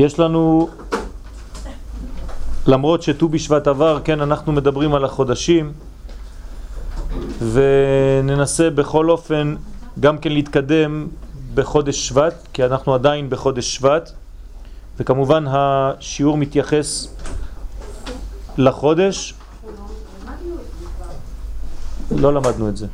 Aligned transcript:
יש 0.00 0.18
לנו, 0.18 0.68
למרות 2.66 3.02
שט"ו 3.02 3.28
בשבט 3.28 3.66
עבר, 3.66 4.00
כן, 4.04 4.20
אנחנו 4.20 4.52
מדברים 4.52 4.94
על 4.94 5.04
החודשים, 5.04 5.72
וננסה 7.52 8.70
בכל 8.70 9.10
אופן 9.10 9.56
גם 10.00 10.18
כן 10.18 10.32
להתקדם 10.32 11.08
בחודש 11.54 12.08
שבט, 12.08 12.34
כי 12.52 12.64
אנחנו 12.64 12.94
עדיין 12.94 13.30
בחודש 13.30 13.74
שבט, 13.74 14.10
וכמובן 14.98 15.44
השיעור 15.48 16.36
מתייחס 16.36 17.08
לחודש. 18.58 19.34
לא 22.10 22.34
למדנו 22.34 22.68
את 22.68 22.76
זה. 22.76 22.86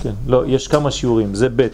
כן, 0.00 0.14
לא, 0.26 0.46
יש 0.46 0.68
כמה 0.68 0.90
שיעורים, 0.90 1.34
זה 1.34 1.48
ב'. 1.56 1.68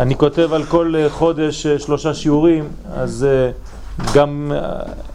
אני 0.00 0.16
כותב 0.16 0.52
על 0.52 0.64
כל 0.64 0.94
חודש 1.08 1.66
שלושה 1.66 2.14
שיעורים, 2.14 2.68
אז 2.92 3.26
גם, 4.14 4.52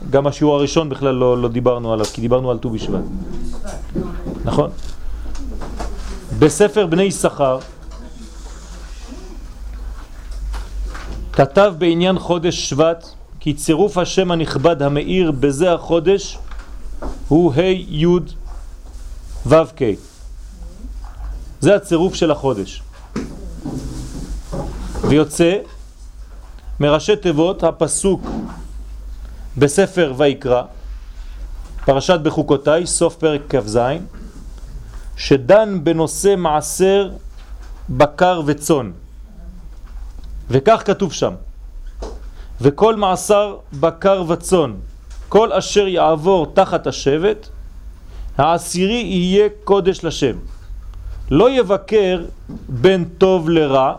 גם 0.09 0.27
השיעור 0.27 0.55
הראשון 0.55 0.89
בכלל 0.89 1.15
לא, 1.15 1.41
לא 1.41 1.47
דיברנו 1.47 1.93
עליו, 1.93 2.05
כי 2.05 2.21
דיברנו 2.21 2.51
על 2.51 2.57
ט"ו 2.57 2.69
בשבט. 2.69 3.01
נכון? 4.43 4.69
בספר 6.39 6.85
בני 6.85 7.11
שכר 7.11 7.59
כתב 11.33 11.73
בעניין 11.77 12.19
חודש 12.19 12.69
שבט 12.69 13.05
כי 13.39 13.53
צירוף 13.53 13.97
השם 13.97 14.31
הנכבד 14.31 14.81
המאיר 14.81 15.31
בזה 15.31 15.73
החודש 15.73 16.37
הוא 17.27 17.53
ה' 17.53 17.61
י' 17.89 18.05
ו' 19.45 19.55
ק'. 19.75 19.81
זה 21.59 21.75
הצירוף 21.75 22.15
של 22.15 22.31
החודש. 22.31 22.81
ויוצא 25.09 25.57
מראשי 26.79 27.15
תיבות 27.15 27.63
הפסוק 27.63 28.21
בספר 29.57 30.13
ויקרא, 30.17 30.61
פרשת 31.85 32.19
בחוקותיי, 32.23 32.85
סוף 32.87 33.15
פרק 33.15 33.41
כ"ז, 33.49 33.79
שדן 35.17 35.83
בנושא 35.83 36.35
מעשר 36.37 37.11
בקר 37.89 38.41
וצאן. 38.45 38.91
וכך 40.49 40.81
כתוב 40.85 41.13
שם, 41.13 41.33
וכל 42.61 42.95
מעשר 42.95 43.57
בקר 43.79 44.23
וצאן, 44.27 44.73
כל 45.29 45.53
אשר 45.53 45.87
יעבור 45.87 46.51
תחת 46.53 46.87
השבט, 46.87 47.47
העשירי 48.37 48.93
יהיה 48.93 49.49
קודש 49.63 50.03
לשם. 50.03 50.37
לא 51.31 51.49
יבקר 51.51 52.25
בין 52.69 53.05
טוב 53.17 53.49
לרע 53.49 53.93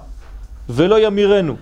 ולא 0.69 1.07
ימירנו. 1.07 1.57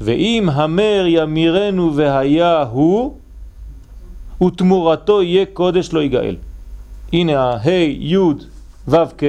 ואם 0.00 0.48
המר 0.52 1.04
ימירנו 1.08 1.96
והיה 1.96 2.62
הוא, 2.62 3.16
ותמורתו 4.42 5.22
יהיה 5.22 5.46
קודש 5.52 5.92
לא 5.92 6.02
יגאל. 6.02 6.36
הנה 7.12 7.40
ה-ה, 7.40 7.70
י', 7.98 8.16
ו', 8.88 8.96
ק', 9.16 9.24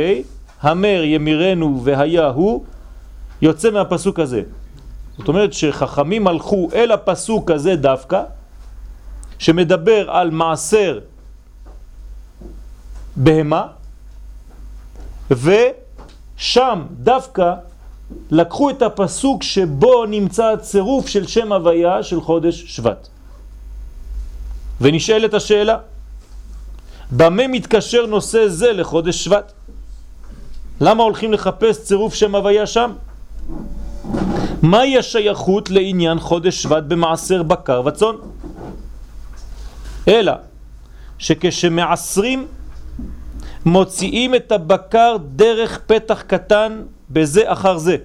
המר 0.61 1.02
ימירנו 1.03 1.81
והיה 1.83 2.27
הוא, 2.27 2.63
יוצא 3.41 3.71
מהפסוק 3.71 4.19
הזה. 4.19 4.41
זאת 5.17 5.27
אומרת 5.27 5.53
שחכמים 5.53 6.27
הלכו 6.27 6.69
אל 6.73 6.91
הפסוק 6.91 7.52
הזה 7.52 7.75
דווקא, 7.75 8.23
שמדבר 9.39 10.11
על 10.11 10.31
מעשר 10.31 10.99
בהמה, 13.16 13.67
ושם 15.31 16.81
דווקא 16.91 17.53
לקחו 18.31 18.70
את 18.70 18.81
הפסוק 18.81 19.44
שבו 19.44 20.06
נמצא 20.06 20.45
הצירוף 20.45 21.08
של 21.08 21.28
שם 21.28 21.52
הוויה 21.52 22.03
של 22.03 22.21
חודש 22.21 22.64
שבט. 22.67 23.08
ונשאלת 24.82 25.33
השאלה, 25.33 25.77
במה 27.11 27.48
מתקשר 27.48 28.05
נושא 28.05 28.48
זה 28.48 28.73
לחודש 28.73 29.23
שבט? 29.23 29.54
למה 30.82 31.04
הולכים 31.04 31.33
לחפש 31.33 31.83
צירוף 31.83 32.14
שם 32.14 32.36
הוויה 32.36 32.67
שם? 32.67 32.92
מהי 34.61 34.98
השייכות 34.98 35.70
לעניין 35.70 36.20
חודש 36.20 36.64
שבט 36.64 36.83
במעשר 36.83 37.44
בקר 37.44 37.82
וצאן? 37.86 38.15
אלא 40.08 40.33
שכשמעשרים 41.17 42.48
מוציאים 43.65 44.36
את 44.36 44.52
הבקר 44.52 45.17
דרך 45.36 45.80
פתח 45.88 46.21
קטן 46.21 46.82
בזה 47.10 47.52
אחר 47.52 47.77
זה. 47.77 47.98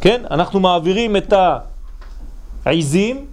כן? 0.00 0.22
אנחנו 0.30 0.60
מעבירים 0.60 1.16
את 1.16 1.32
העיזים 2.64 3.26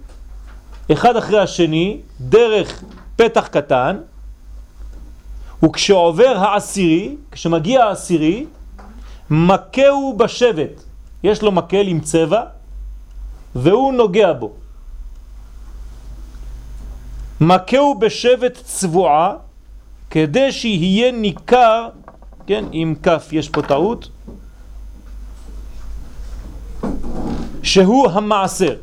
אחד 0.92 1.16
אחרי 1.16 1.38
השני 1.38 2.00
דרך 2.20 2.82
פתח 3.16 3.46
קטן 3.46 3.96
וכשעובר 5.64 6.36
העשירי, 6.36 7.16
כשמגיע 7.30 7.84
העשירי, 7.84 8.46
מכהו 9.30 10.16
בשבט. 10.16 10.82
יש 11.22 11.42
לו 11.42 11.52
מקל 11.52 11.86
עם 11.86 12.00
צבע 12.00 12.42
והוא 13.54 13.92
נוגע 13.92 14.32
בו. 14.32 14.52
מכהו 17.40 17.98
בשבט 17.98 18.54
צבועה 18.64 19.34
כדי 20.10 20.52
שיהיה 20.52 21.12
ניכר, 21.12 21.88
כן, 22.46 22.64
עם 22.72 22.94
כף 23.02 23.28
יש 23.32 23.48
פה 23.48 23.62
טעות, 23.62 24.08
שהוא 27.62 28.10
המעשר. 28.10 28.76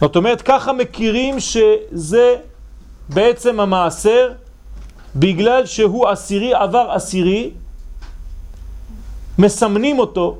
זאת 0.00 0.16
אומרת, 0.16 0.42
ככה 0.42 0.72
מכירים 0.72 1.40
שזה 1.40 2.36
בעצם 3.08 3.60
המעשר, 3.60 4.32
בגלל 5.16 5.66
שהוא 5.66 6.08
עשירי, 6.08 6.54
עבר 6.54 6.90
עשירי, 6.90 7.50
מסמנים 9.38 9.98
אותו. 9.98 10.38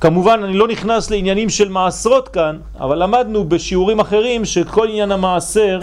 כמובן, 0.00 0.40
אני 0.44 0.56
לא 0.56 0.68
נכנס 0.68 1.10
לעניינים 1.10 1.50
של 1.50 1.68
מעשרות 1.68 2.28
כאן, 2.28 2.58
אבל 2.80 3.02
למדנו 3.02 3.44
בשיעורים 3.44 4.00
אחרים 4.00 4.44
שכל 4.44 4.88
עניין 4.88 5.12
המעשר 5.12 5.80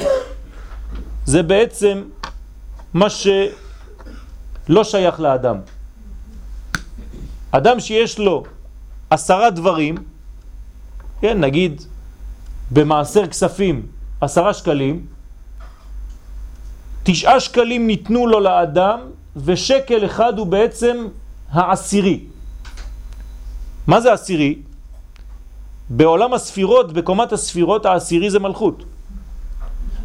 זה 1.25 1.43
בעצם 1.43 2.03
מה 2.93 3.07
שלא 3.09 4.83
שייך 4.83 5.19
לאדם. 5.19 5.57
אדם 7.51 7.79
שיש 7.79 8.19
לו 8.19 8.43
עשרה 9.09 9.49
דברים, 9.49 9.95
כן, 11.21 11.39
נגיד 11.39 11.81
במעשר 12.71 13.27
כספים 13.27 13.87
עשרה 14.21 14.53
שקלים, 14.53 15.05
תשעה 17.03 17.39
שקלים 17.39 17.87
ניתנו 17.87 18.27
לו 18.27 18.39
לאדם 18.39 18.99
ושקל 19.35 20.05
אחד 20.05 20.37
הוא 20.37 20.47
בעצם 20.47 21.07
העשירי. 21.51 22.19
מה 23.87 24.01
זה 24.01 24.13
עשירי? 24.13 24.55
בעולם 25.89 26.33
הספירות, 26.33 26.93
בקומת 26.93 27.33
הספירות, 27.33 27.85
העשירי 27.85 28.29
זה 28.29 28.39
מלכות. 28.39 28.83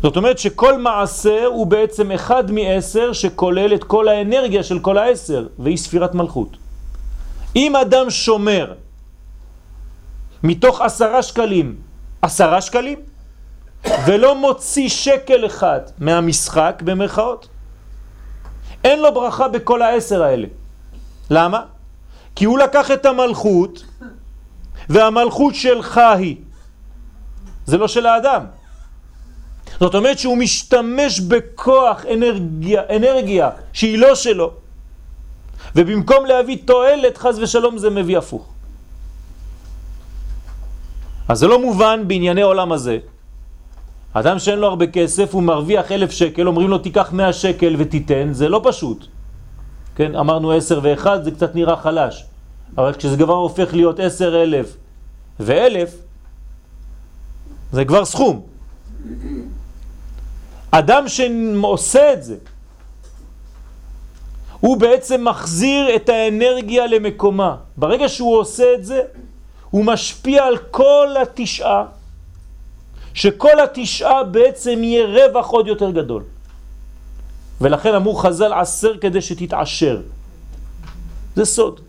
זאת 0.02 0.16
אומרת 0.16 0.38
שכל 0.38 0.78
מעשר 0.78 1.44
הוא 1.44 1.66
בעצם 1.66 2.10
אחד 2.10 2.50
מעשר 2.50 3.12
שכולל 3.12 3.74
את 3.74 3.84
כל 3.84 4.08
האנרגיה 4.08 4.62
של 4.62 4.78
כל 4.78 4.98
העשר, 4.98 5.46
והיא 5.58 5.76
ספירת 5.76 6.14
מלכות. 6.14 6.56
אם 7.56 7.76
אדם 7.76 8.10
שומר 8.10 8.72
מתוך 10.42 10.80
עשרה 10.80 11.22
שקלים, 11.22 11.76
עשרה 12.22 12.60
שקלים, 12.60 12.98
ולא 14.06 14.34
מוציא 14.34 14.88
שקל 14.88 15.46
אחד 15.46 15.80
מהמשחק 15.98 16.82
במרכאות, 16.84 17.48
אין 18.84 19.00
לו 19.00 19.14
ברכה 19.14 19.48
בכל 19.48 19.82
העשר 19.82 20.22
האלה. 20.22 20.46
למה? 21.30 21.62
כי 22.36 22.44
הוא 22.44 22.58
לקח 22.58 22.90
את 22.90 23.06
המלכות, 23.06 23.84
והמלכות 24.88 25.54
שלך 25.54 25.98
היא. 25.98 26.36
זה 27.66 27.78
לא 27.78 27.88
של 27.88 28.06
האדם. 28.06 28.44
זאת 29.80 29.94
אומרת 29.94 30.18
שהוא 30.18 30.38
משתמש 30.38 31.20
בכוח 31.20 32.04
אנרגיה, 32.14 32.82
אנרגיה 32.96 33.50
שהיא 33.72 33.98
לא 33.98 34.14
שלו, 34.14 34.50
ובמקום 35.76 36.26
להביא 36.26 36.58
תועלת, 36.64 37.16
חז 37.18 37.38
ושלום 37.38 37.78
זה 37.78 37.90
מביא 37.90 38.18
הפוך. 38.18 38.48
אז 41.28 41.38
זה 41.38 41.46
לא 41.46 41.60
מובן 41.60 42.04
בענייני 42.06 42.42
עולם 42.42 42.72
הזה. 42.72 42.98
אדם 44.12 44.38
שאין 44.38 44.58
לו 44.58 44.66
הרבה 44.66 44.86
כסף, 44.86 45.34
הוא 45.34 45.42
מרוויח 45.42 45.92
אלף 45.92 46.10
שקל, 46.10 46.46
אומרים 46.46 46.68
לו 46.68 46.78
תיקח 46.78 47.12
מאה 47.12 47.32
שקל 47.32 47.74
ותיתן, 47.78 48.32
זה 48.32 48.48
לא 48.48 48.60
פשוט. 48.64 49.06
כן, 49.96 50.14
אמרנו 50.14 50.52
עשר 50.52 50.80
ואחד, 50.82 51.24
זה 51.24 51.30
קצת 51.30 51.54
נראה 51.54 51.76
חלש. 51.76 52.24
אבל 52.78 52.92
כשזה 52.92 53.16
כבר 53.16 53.34
הופך 53.34 53.74
להיות 53.74 54.00
עשר 54.00 54.42
אלף 54.42 54.76
ואלף, 55.40 55.90
זה 57.72 57.84
כבר 57.84 58.04
סכום. 58.04 58.42
אדם 60.70 61.08
שעושה 61.08 62.12
את 62.12 62.22
זה, 62.24 62.36
הוא 64.60 64.76
בעצם 64.76 65.24
מחזיר 65.24 65.96
את 65.96 66.08
האנרגיה 66.08 66.86
למקומה. 66.86 67.56
ברגע 67.76 68.08
שהוא 68.08 68.38
עושה 68.38 68.74
את 68.74 68.84
זה, 68.84 69.00
הוא 69.70 69.84
משפיע 69.84 70.44
על 70.44 70.56
כל 70.70 71.08
התשעה, 71.22 71.84
שכל 73.14 73.60
התשעה 73.60 74.24
בעצם 74.24 74.82
יהיה 74.82 75.06
רווח 75.06 75.46
עוד 75.46 75.66
יותר 75.66 75.90
גדול. 75.90 76.22
ולכן 77.60 77.94
אמור 77.94 78.22
חז"ל 78.22 78.52
עשר 78.52 78.98
כדי 78.98 79.20
שתתעשר. 79.22 80.00
זה 81.36 81.44
סוד. 81.44 81.80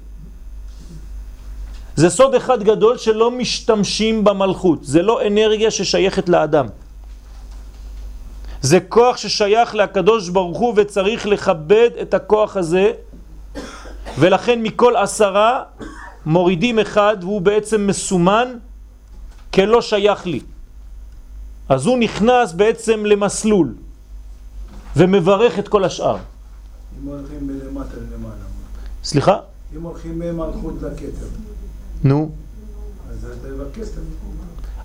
זה 1.96 2.10
סוד 2.10 2.36
אחד 2.36 2.64
גדול 2.64 2.98
שלא 2.98 3.32
משתמשים 3.32 4.24
במלכות, 4.24 4.80
זה 4.84 5.02
לא 5.02 5.28
אנרגיה 5.28 5.72
ששייכת 5.72 6.30
לאדם. 6.30 6.68
זה 8.62 8.80
כוח 8.80 9.18
ששייך 9.18 9.76
לקדוש 9.76 10.30
ברוך 10.30 10.58
הוא 10.58 10.74
וצריך 10.78 11.26
לכבד 11.26 11.90
את 12.02 12.14
הכוח 12.14 12.58
הזה 12.58 12.92
ולכן 14.20 14.62
מכל 14.62 14.96
עשרה 14.96 15.64
מורידים 16.26 16.80
אחד 16.80 17.18
והוא 17.22 17.42
בעצם 17.42 17.88
מסומן 17.88 18.48
כלא 19.54 19.82
שייך 19.82 20.28
לי. 20.28 20.40
אז 21.70 21.86
הוא 21.86 21.98
נכנס 21.98 22.54
בעצם 22.54 23.06
למסלול 23.06 23.74
ומברך 24.96 25.60
את 25.60 25.68
כל 25.68 25.84
השאר. 25.84 26.18
אם 26.18 27.08
הולכים 27.08 27.48
מלמטה 27.48 27.98
למעלה. 28.16 28.36
סליחה? 29.04 29.38
אם 29.78 29.82
הולכים 29.82 30.20
ממלכות 30.20 30.74
לכתר. 30.82 31.28
נו. 32.04 32.32
אז 33.10 33.28
זה 33.42 33.52
בכתר. 33.58 34.02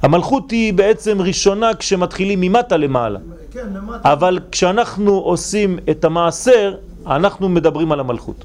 המלכות 0.02 0.50
היא 0.50 0.74
בעצם 0.74 1.20
ראשונה 1.20 1.74
כשמתחילים 1.74 2.40
ממטה 2.40 2.76
למעלה. 2.76 3.18
כן, 3.52 3.66
למטה. 3.74 4.12
אבל 4.12 4.38
כשאנחנו 4.50 5.12
עושים 5.12 5.78
את 5.90 6.04
המעשר, 6.04 6.74
אנחנו 7.06 7.48
מדברים 7.48 7.92
על 7.92 8.00
המלכות. 8.00 8.44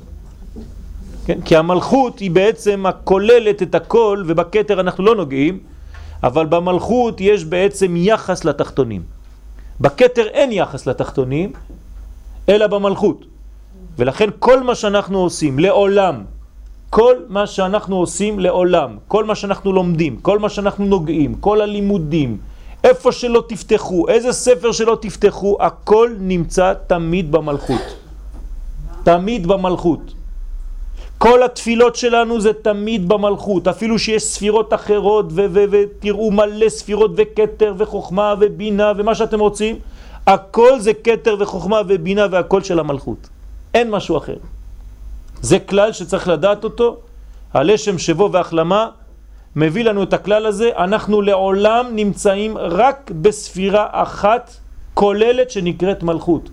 כן? 1.26 1.42
כי 1.46 1.56
המלכות 1.56 2.20
היא 2.20 2.32
בעצם 2.32 2.86
הכוללת 2.86 3.62
את 3.62 3.76
הכל, 3.76 4.24
ובכתר 4.28 4.80
אנחנו 4.80 5.04
לא 5.04 5.16
נוגעים, 5.16 5.60
אבל 6.24 6.46
במלכות 6.46 7.22
יש 7.22 7.46
בעצם 7.46 7.96
יחס 7.98 8.46
לתחתונים. 8.46 9.02
בכתר 9.82 10.28
אין 10.28 10.52
יחס 10.52 10.88
לתחתונים, 10.88 11.54
אלא 12.50 12.68
במלכות. 12.68 13.26
ולכן 13.98 14.30
כל 14.40 14.64
מה 14.64 14.76
שאנחנו 14.76 15.20
עושים 15.20 15.60
לעולם, 15.60 16.24
כל 16.90 17.16
מה 17.30 17.48
שאנחנו 17.48 17.96
עושים 17.96 18.40
לעולם, 18.40 18.98
כל 19.08 19.26
מה 19.26 19.36
שאנחנו 19.36 19.74
לומדים, 19.74 20.18
כל 20.22 20.40
מה 20.40 20.50
שאנחנו 20.50 20.86
נוגעים, 20.86 21.36
כל 21.36 21.62
הלימודים, 21.62 22.38
איפה 22.84 23.12
שלא 23.12 23.44
תפתחו, 23.48 24.08
איזה 24.08 24.34
ספר 24.34 24.72
שלא 24.72 24.98
תפתחו, 25.02 25.58
הכל 25.60 26.12
נמצא 26.20 26.74
תמיד 26.88 27.32
במלכות. 27.32 27.82
תמיד 29.04 29.48
במלכות. 29.48 30.14
כל 31.18 31.44
התפילות 31.44 31.96
שלנו 31.96 32.42
זה 32.42 32.54
תמיד 32.54 33.10
במלכות, 33.10 33.68
אפילו 33.68 34.00
שיש 34.00 34.24
ספירות 34.24 34.74
אחרות 34.74 35.26
ותראו 35.72 36.32
מלא 36.32 36.70
ספירות 36.70 37.12
וקטר 37.18 37.74
וחוכמה 37.78 38.34
ובינה 38.40 38.92
ומה 38.98 39.16
שאתם 39.16 39.40
רוצים, 39.40 39.80
הכל 40.28 40.80
זה 40.80 40.94
קטר 40.94 41.36
וחוכמה 41.40 41.82
ובינה 41.88 42.26
והכל 42.32 42.64
של 42.64 42.80
המלכות. 42.80 43.30
אין 43.74 43.92
משהו 43.92 44.18
אחר. 44.18 44.38
זה 45.42 45.60
כלל 45.60 45.92
שצריך 45.94 46.28
לדעת 46.28 46.64
אותו, 46.64 46.98
הלשם 47.54 47.98
שבו 47.98 48.32
והחלמה 48.32 48.90
מביא 49.58 49.84
לנו 49.84 50.04
את 50.04 50.14
הכלל 50.14 50.46
הזה, 50.46 50.70
אנחנו 50.78 51.22
לעולם 51.22 51.86
נמצאים 51.92 52.58
רק 52.58 53.12
בספירה 53.22 53.88
אחת 53.92 54.54
כוללת 54.94 55.52
שנקראת 55.52 56.04
מלכות. 56.04 56.50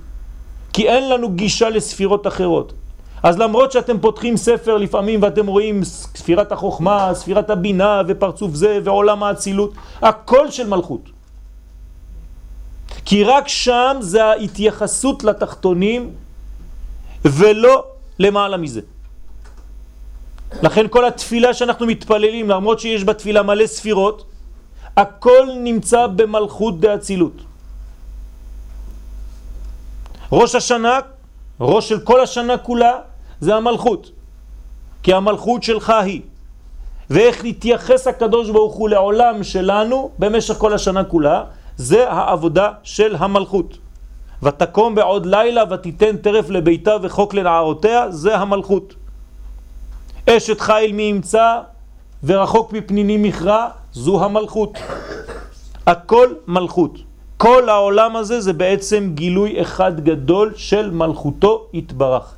כי 0.73 0.89
אין 0.89 1.09
לנו 1.09 1.33
גישה 1.33 1.69
לספירות 1.69 2.27
אחרות. 2.27 2.73
אז 3.23 3.39
למרות 3.39 3.73
שאתם 3.73 4.01
פותחים 4.01 4.37
ספר 4.37 4.77
לפעמים 4.77 5.23
ואתם 5.23 5.47
רואים 5.47 5.85
ספירת 5.85 6.53
החוכמה, 6.53 7.15
ספירת 7.15 7.51
הבינה 7.51 8.03
ופרצוף 8.09 8.55
זה 8.55 8.81
ועולם 8.85 9.23
האצילות, 9.23 9.73
הכל 10.03 10.51
של 10.51 10.69
מלכות. 10.69 11.09
כי 13.05 13.25
רק 13.25 13.49
שם 13.49 13.97
זה 14.01 14.25
ההתייחסות 14.25 15.25
לתחתונים 15.25 16.11
ולא 17.25 17.85
למעלה 18.19 18.57
מזה. 18.57 18.81
לכן 20.63 20.89
כל 20.89 21.05
התפילה 21.05 21.55
שאנחנו 21.55 21.87
מתפללים, 21.87 22.51
למרות 22.51 22.81
שיש 22.81 23.05
בתפילה 23.05 23.43
מלא 23.43 23.67
ספירות, 23.67 24.25
הכל 24.97 25.49
נמצא 25.57 26.07
במלכות 26.07 26.81
דאצילות. 26.81 27.33
ראש 30.33 30.55
השנה, 30.55 30.99
ראש 31.61 31.89
של 31.89 32.01
כל 32.01 32.21
השנה 32.21 32.59
כולה, 32.59 32.93
זה 33.41 33.55
המלכות. 33.55 34.11
כי 35.03 35.13
המלכות 35.13 35.63
שלך 35.63 35.91
היא. 35.91 36.21
ואיך 37.11 37.45
להתייחס 37.45 38.07
הקדוש 38.07 38.51
ברוך 38.51 38.75
הוא 38.75 38.89
לעולם 38.89 39.43
שלנו 39.43 40.11
במשך 40.19 40.55
כל 40.55 40.75
השנה 40.75 41.05
כולה, 41.05 41.45
זה 41.77 42.11
העבודה 42.11 42.71
של 42.83 43.17
המלכות. 43.19 43.79
ותקום 44.43 44.95
בעוד 44.95 45.27
לילה 45.27 45.63
ותיתן 45.71 46.17
טרף 46.17 46.51
לביתה 46.51 46.97
וחוק 47.03 47.35
לנערותיה, 47.35 48.11
זה 48.11 48.37
המלכות. 48.37 48.95
אשת 50.31 50.61
חיל 50.61 50.93
מי 50.93 51.03
ימצא 51.03 51.61
ורחוק 52.25 52.73
מפניני 52.73 53.17
מכרע, 53.17 53.69
זו 53.93 54.25
המלכות. 54.25 54.79
הכל 55.87 56.29
מלכות. 56.47 56.99
כל 57.37 57.69
העולם 57.69 58.17
הזה 58.17 58.41
זה 58.41 58.53
בעצם 58.53 59.11
גילוי 59.15 59.63
אחד 59.63 60.01
גדול 60.01 60.53
של 60.57 60.91
מלכותו 60.91 61.67
יתברך. 61.73 62.35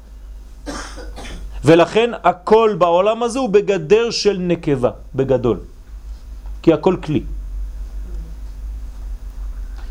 ולכן 1.64 2.10
הכל 2.24 2.74
בעולם 2.78 3.22
הזה 3.22 3.38
הוא 3.38 3.48
בגדר 3.48 4.10
של 4.10 4.36
נקבה, 4.40 4.90
בגדול. 5.14 5.58
כי 6.62 6.72
הכל 6.72 6.96
כלי. 7.04 7.22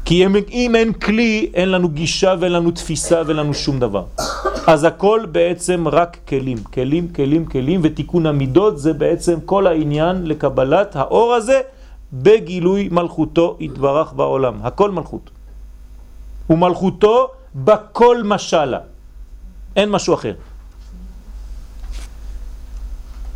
כי 0.05 0.25
אם 0.51 0.75
אין 0.75 0.93
כלי, 0.93 1.51
אין 1.53 1.69
לנו 1.69 1.89
גישה 1.89 2.35
ואין 2.39 2.51
לנו 2.51 2.71
תפיסה 2.71 3.21
ואין 3.25 3.37
לנו 3.37 3.53
שום 3.53 3.79
דבר. 3.79 4.03
אז 4.67 4.83
הכל 4.83 5.25
בעצם 5.31 5.87
רק 5.87 6.17
כלים, 6.27 6.57
כלים, 6.63 7.07
כלים, 7.07 7.45
כלים, 7.45 7.79
ותיקון 7.83 8.25
המידות 8.25 8.79
זה 8.79 8.93
בעצם 8.93 9.39
כל 9.45 9.67
העניין 9.67 10.27
לקבלת 10.27 10.95
האור 10.95 11.33
הזה 11.33 11.61
בגילוי 12.13 12.89
מלכותו 12.91 13.57
יתברך 13.59 14.13
בעולם. 14.13 14.53
הכל 14.63 14.91
מלכות. 14.91 15.29
ומלכותו 16.49 17.27
בכל 17.55 18.23
משלה. 18.23 18.79
אין 19.75 19.89
משהו 19.89 20.13
אחר. 20.13 20.33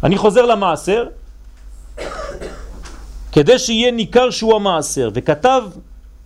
אני 0.03 0.17
חוזר 0.17 0.45
למעשר, 0.45 1.05
כדי 3.31 3.59
שיהיה 3.59 3.91
ניכר 3.91 4.29
שהוא 4.29 4.55
המעשר, 4.55 5.09
וכתב 5.13 5.63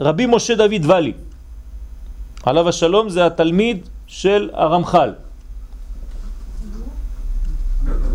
רבי 0.04 0.26
משה 0.26 0.56
דוד 0.56 0.84
ואלי, 0.86 1.14
עליו 2.44 2.70
השלום 2.70 3.10
זה 3.10 3.26
התלמיד 3.26 3.90
של 4.08 4.50
הרמח"ל. 4.54 5.14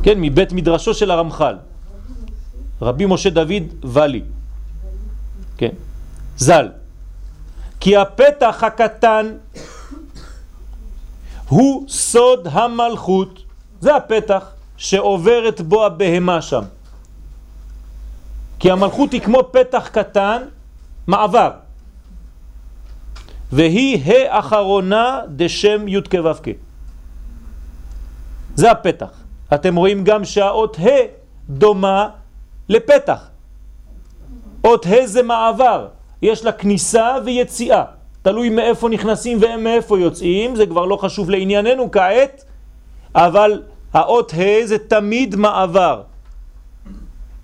כן, 0.03 0.21
מבית 0.21 0.53
מדרשו 0.53 0.95
של 0.95 1.11
הרמח"ל. 1.11 1.57
רבי 2.83 3.07
משה 3.07 3.31
דוד 3.31 3.65
ואלי. 3.83 4.23
כן, 5.57 5.75
זל. 6.37 6.69
כי 7.81 7.97
הפתח 7.97 8.63
הקטן 8.63 9.33
הוא 11.49 11.89
סוד 11.89 12.49
המלכות. 12.51 13.43
זה 13.81 13.97
הפתח 13.97 14.45
שעוברת 14.77 15.61
בו 15.61 15.87
הבהמה 15.87 16.43
שם. 16.43 16.63
כי 18.59 18.71
המלכות 18.71 19.13
היא 19.13 19.21
כמו 19.21 19.41
פתח 19.53 19.89
קטן, 19.93 20.43
מעבר. 21.07 21.68
והיא 23.53 24.29
האחרונה 24.31 25.21
דשם 25.29 25.89
י' 25.89 26.01
כו' 26.11 26.53
זה 28.55 28.71
הפתח. 28.71 29.11
אתם 29.55 29.77
רואים 29.77 30.05
גם 30.05 30.25
שהאות 30.25 30.77
ה' 30.81 30.89
דומה 31.51 32.09
לפתח. 32.69 33.29
אות 34.65 34.87
ה' 34.87 35.07
זה 35.07 35.23
מעבר, 35.23 35.89
יש 36.23 36.45
לה 36.45 36.53
כניסה 36.53 37.17
ויציאה. 37.25 37.85
תלוי 38.23 38.49
מאיפה 38.49 38.89
נכנסים 38.89 39.39
ומאיפה 39.41 39.99
יוצאים, 39.99 40.57
זה 40.57 40.67
כבר 40.67 40.85
לא 40.85 40.97
חשוב 40.97 41.31
לענייננו 41.31 41.91
כעת, 41.91 42.45
אבל 43.15 43.63
האות 43.93 44.33
ה' 44.35 44.67
זה 44.67 44.79
תמיד 44.79 45.37
מעבר. 45.37 46.03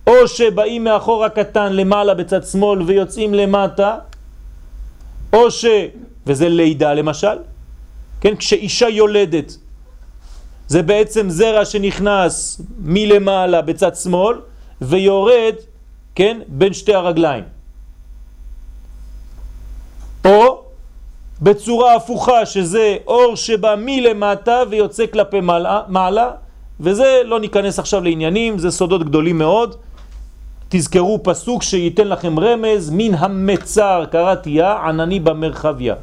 או 0.06 0.28
שבאים 0.28 0.84
מאחור 0.84 1.24
הקטן 1.24 1.72
למעלה 1.72 2.14
בצד 2.14 2.44
שמאל 2.44 2.82
ויוצאים 2.82 3.34
למטה, 3.34 3.98
או 5.34 5.50
ש... 5.50 5.64
וזה 6.26 6.48
לידה 6.48 6.94
למשל, 6.94 7.38
כן? 8.20 8.36
כשאישה 8.36 8.88
יולדת, 8.88 9.56
זה 10.66 10.82
בעצם 10.82 11.30
זרע 11.30 11.64
שנכנס 11.64 12.60
מלמעלה 12.78 13.62
בצד 13.62 13.94
שמאל 13.94 14.36
ויורד, 14.80 15.54
כן? 16.14 16.40
בין 16.48 16.72
שתי 16.72 16.94
הרגליים. 16.94 17.44
או 20.24 20.64
בצורה 21.42 21.94
הפוכה, 21.94 22.46
שזה 22.46 22.96
אור 23.06 23.36
שבא 23.36 23.74
מלמטה 23.78 24.62
ויוצא 24.70 25.06
כלפי 25.06 25.40
מעלה, 25.40 25.82
מעלה, 25.88 26.30
וזה 26.80 27.20
לא 27.24 27.40
ניכנס 27.40 27.78
עכשיו 27.78 28.04
לעניינים, 28.04 28.58
זה 28.58 28.70
סודות 28.70 29.04
גדולים 29.04 29.38
מאוד. 29.38 29.76
תזכרו 30.74 31.20
פסוק 31.22 31.62
שייתן 31.62 32.08
לכם 32.08 32.38
רמז, 32.38 32.90
מן 32.90 33.14
המצר 33.14 34.04
קראתיה 34.10 34.72
ענני 34.72 35.20
במרחביה. 35.20 35.94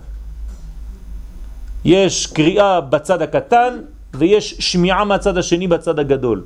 יש 1.86 2.28
קריאה 2.28 2.82
בצד 2.82 3.22
הקטן 3.22 3.78
ויש 4.14 4.56
שמיעה 4.60 5.06
מהצד 5.06 5.38
השני 5.38 5.68
בצד 5.68 6.00
הגדול. 6.00 6.44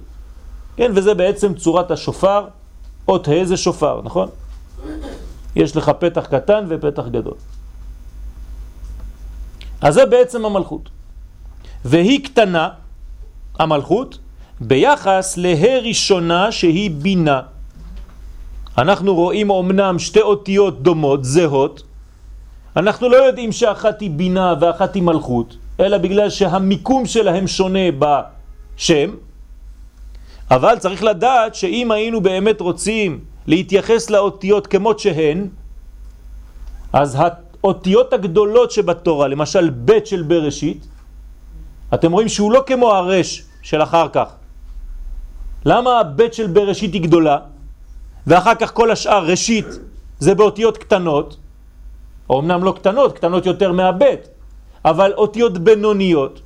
כן, 0.77 0.91
וזה 0.95 1.13
בעצם 1.13 1.53
צורת 1.53 1.91
השופר, 1.91 2.47
אות 3.07 3.27
ה' 3.27 3.45
זה 3.45 3.57
שופר, 3.57 4.01
נכון? 4.01 4.29
יש 5.55 5.75
לך 5.77 5.91
פתח 5.99 6.25
קטן 6.25 6.65
ופתח 6.69 7.07
גדול. 7.11 7.37
אז 9.81 9.93
זה 9.93 10.05
בעצם 10.05 10.45
המלכות. 10.45 10.89
והיא 11.85 12.25
קטנה, 12.25 12.69
המלכות, 13.59 14.17
ביחס 14.59 15.37
לה' 15.37 15.79
ראשונה 15.85 16.51
שהיא 16.51 16.91
בינה. 16.91 17.41
אנחנו 18.77 19.15
רואים 19.15 19.49
אומנם 19.49 19.99
שתי 19.99 20.21
אותיות 20.21 20.83
דומות, 20.83 21.25
זהות, 21.25 21.83
אנחנו 22.75 23.09
לא 23.09 23.15
יודעים 23.15 23.51
שאחת 23.51 24.01
היא 24.01 24.11
בינה 24.11 24.53
ואחת 24.61 24.95
היא 24.95 25.03
מלכות, 25.03 25.57
אלא 25.79 25.97
בגלל 25.97 26.29
שהמיקום 26.29 27.05
שלהם 27.05 27.47
שונה 27.47 27.87
בשם, 27.99 29.09
אבל 30.51 30.75
צריך 30.79 31.03
לדעת 31.03 31.55
שאם 31.55 31.91
היינו 31.91 32.21
באמת 32.21 32.61
רוצים 32.61 33.19
להתייחס 33.47 34.09
לאותיות 34.09 34.67
כמות 34.67 34.99
שהן, 34.99 35.47
אז 36.93 37.17
האותיות 37.19 38.13
הגדולות 38.13 38.71
שבתורה, 38.71 39.27
למשל 39.27 39.69
בית 39.69 40.07
של 40.07 40.21
בראשית, 40.21 40.87
אתם 41.93 42.11
רואים 42.11 42.29
שהוא 42.29 42.51
לא 42.51 42.63
כמו 42.67 42.91
הרש 42.91 43.43
של 43.61 43.83
אחר 43.83 44.07
כך. 44.13 44.29
למה 45.65 45.99
הבית 45.99 46.33
של 46.33 46.47
בראשית 46.47 46.93
היא 46.93 47.01
גדולה, 47.01 47.37
ואחר 48.27 48.55
כך 48.55 48.73
כל 48.73 48.91
השאר 48.91 49.25
ראשית 49.25 49.65
זה 50.19 50.35
באותיות 50.35 50.77
קטנות, 50.77 51.37
אמנם 52.31 52.63
לא 52.63 52.71
קטנות, 52.71 53.13
קטנות 53.13 53.45
יותר 53.45 53.71
מהבית, 53.71 54.19
אבל 54.85 55.13
אותיות 55.13 55.57
בינוניות. 55.57 56.41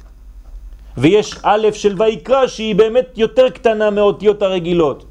ויש 0.97 1.35
א' 1.43 1.67
של 1.73 1.95
ויקרא 2.01 2.47
שהיא 2.47 2.75
באמת 2.75 3.07
יותר 3.15 3.49
קטנה 3.49 3.89
מהאותיות 3.89 4.41
הרגילות. 4.41 5.05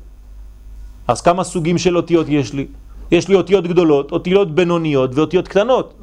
אז 1.09 1.21
כמה 1.21 1.45
סוגים 1.45 1.79
של 1.79 1.97
אותיות 1.97 2.27
יש 2.29 2.53
לי? 2.53 2.67
יש 3.11 3.29
לי 3.29 3.35
אותיות 3.35 3.65
גדולות, 3.65 4.13
אותיות 4.13 4.55
בינוניות 4.55 5.11
ואותיות 5.15 5.49
קטנות. 5.49 5.95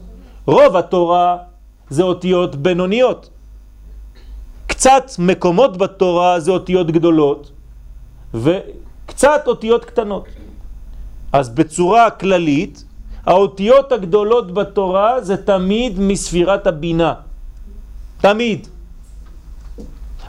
רוב 0.46 0.76
התורה 0.76 1.38
זה 1.90 2.04
אותיות 2.04 2.56
בינוניות. 2.56 3.30
קצת 4.68 5.12
מקומות 5.20 5.78
בתורה 5.78 6.40
זה 6.40 6.52
אותיות 6.52 6.92
גדולות 6.92 7.52
וקצת 8.34 9.44
אותיות 9.48 9.86
קטנות. 9.86 10.26
אז 11.34 11.50
בצורה 11.50 12.10
כללית, 12.10 12.84
האותיות 13.26 13.92
הגדולות 13.92 14.54
בתורה 14.54 15.22
זה 15.22 15.38
תמיד 15.38 16.00
מספירת 16.00 16.68
הבינה. 16.68 17.14
תמיד. 18.22 18.68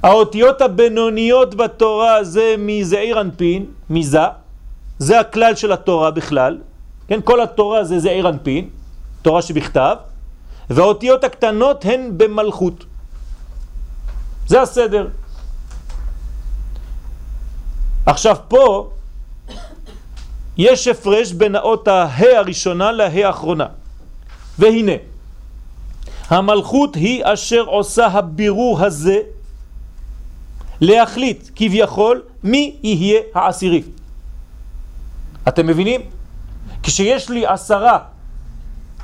האותיות 0.03 0.61
הבינוניות 0.61 1.55
בתורה 1.55 2.25
זה 2.25 2.55
מזעיר 2.59 3.21
אנפין, 3.21 3.67
מזה, 3.91 4.27
זה 4.99 5.21
הכלל 5.21 5.55
של 5.55 5.73
התורה 5.73 6.11
בכלל, 6.11 6.59
כן? 7.09 7.21
כל 7.25 7.41
התורה 7.41 7.85
זה 7.85 7.99
זעיר 7.99 8.29
אנפין, 8.29 8.69
תורה 9.23 9.43
שבכתב, 9.43 9.97
והאותיות 10.71 11.25
הקטנות 11.25 11.85
הן 11.85 12.11
במלכות. 12.17 12.85
זה 14.47 14.63
הסדר. 14.63 15.09
עכשיו 18.07 18.37
פה 18.49 18.91
יש 20.59 20.89
הפרש 20.89 21.33
בין 21.33 21.55
האות 21.55 21.89
הה 21.89 22.39
הראשונה 22.39 22.93
לה 22.93 23.07
האחרונה. 23.07 23.67
והנה, 24.59 24.93
המלכות 26.29 26.95
היא 26.95 27.23
אשר 27.25 27.61
עושה 27.61 28.07
הבירור 28.07 28.85
הזה 28.85 29.21
להחליט 30.81 31.51
כביכול 31.57 32.23
מי 32.43 32.77
יהיה 32.83 33.21
העשירי. 33.35 33.83
אתם 35.49 35.67
מבינים? 35.67 36.01
כשיש 36.83 37.31
לי 37.31 37.47
עשרה, 37.47 37.99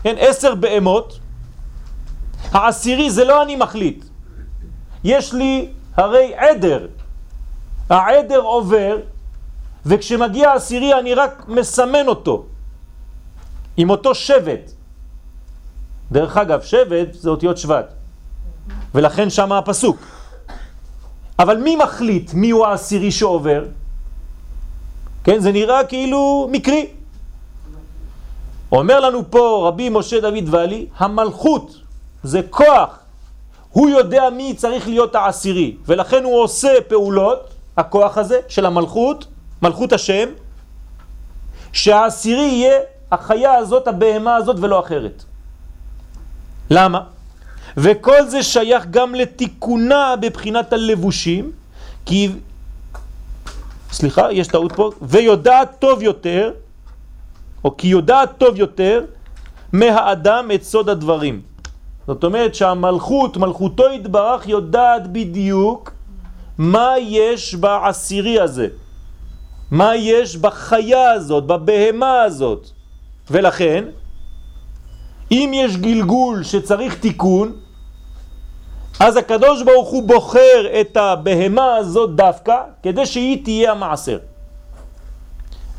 כן, 0.03 0.15
עשר 0.19 0.55
בהמות, 0.55 1.19
העשירי 2.51 3.11
זה 3.11 3.25
לא 3.25 3.43
אני 3.43 3.57
מחליט. 3.57 4.05
יש 5.05 5.33
לי 5.33 5.69
הרי 5.97 6.35
עדר. 6.35 6.87
העדר 7.91 8.41
עובר, 8.41 8.97
וכשמגיע 9.87 10.51
העשירי 10.51 10.95
אני 10.95 11.15
רק 11.15 11.45
מסמן 11.49 12.07
אותו 12.07 12.45
עם 13.77 13.91
אותו 13.91 14.15
שבט. 14.15 14.71
דרך 16.13 16.37
אגב, 16.37 16.63
שבט 16.63 17.15
זה 17.15 17.31
אותיות 17.31 17.59
שבט, 17.59 17.93
ולכן 18.95 19.31
שם 19.31 19.53
הפסוק. 19.53 19.97
אבל 21.39 21.57
מי 21.57 21.77
מחליט 21.77 22.35
מי 22.35 22.51
הוא 22.51 22.67
העשירי 22.67 23.11
שעובר? 23.11 23.65
כן, 25.25 25.41
זה 25.41 25.53
נראה 25.53 25.85
כאילו 25.85 26.49
מקרי. 26.53 26.87
אומר 28.73 29.01
לנו 29.01 29.31
פה 29.31 29.65
רבי 29.69 29.89
משה 29.89 30.21
דוד 30.21 30.45
ואלי, 30.51 30.87
המלכות 30.99 31.77
זה 32.23 32.41
כוח, 32.51 32.99
הוא 33.71 33.91
יודע 33.91 34.31
מי 34.31 34.55
צריך 34.57 34.89
להיות 34.89 35.15
העשירי, 35.15 35.77
ולכן 35.87 36.25
הוא 36.25 36.43
עושה 36.43 36.73
פעולות, 36.89 37.39
הכוח 37.77 38.19
הזה 38.19 38.41
של 38.49 38.67
המלכות, 38.67 39.27
מלכות 39.63 39.93
השם, 39.93 40.29
שהעשירי 41.73 42.43
יהיה 42.43 42.79
החיה 43.13 43.55
הזאת, 43.55 43.89
הבהמה 43.89 44.37
הזאת 44.37 44.57
ולא 44.61 44.81
אחרת. 44.81 45.25
למה? 46.71 47.01
וכל 47.77 48.27
זה 48.29 48.43
שייך 48.43 48.87
גם 48.91 49.15
לתיקונה 49.15 50.15
בבחינת 50.21 50.73
הלבושים, 50.73 51.53
כי, 52.07 52.29
סליחה, 53.93 54.33
יש 54.33 54.47
טעות 54.49 54.73
פה, 54.73 54.91
ויודעת 55.03 55.77
טוב 55.79 56.03
יותר, 56.03 56.53
או 57.65 57.77
כי 57.77 57.89
יודעת 57.89 58.39
טוב 58.39 58.57
יותר 58.57 59.05
מהאדם 59.73 60.51
את 60.55 60.63
סוד 60.63 60.89
הדברים. 60.89 61.41
זאת 62.07 62.25
אומרת 62.25 62.55
שהמלכות, 62.55 63.37
מלכותו 63.37 63.89
התברך, 63.89 64.49
יודעת 64.49 65.13
בדיוק 65.13 65.91
מה 66.59 66.95
יש 66.99 67.55
בעשירי 67.55 68.41
הזה, 68.41 68.69
מה 69.73 69.97
יש 69.97 70.37
בחיה 70.37 71.11
הזאת, 71.11 71.45
בבהמה 71.47 72.23
הזאת. 72.23 72.69
ולכן, 73.31 73.85
אם 75.31 75.51
יש 75.55 75.77
גלגול 75.77 76.45
שצריך 76.45 76.99
תיקון, 76.99 77.53
אז 79.01 79.17
הקדוש 79.17 79.63
ברוך 79.63 79.89
הוא 79.89 80.09
בוחר 80.09 80.81
את 80.81 80.97
הבהמה 80.97 81.77
הזאת 81.77 82.17
דווקא 82.17 82.57
כדי 82.83 83.07
שהיא 83.07 83.45
תהיה 83.45 83.73
המעשר. 83.73 84.19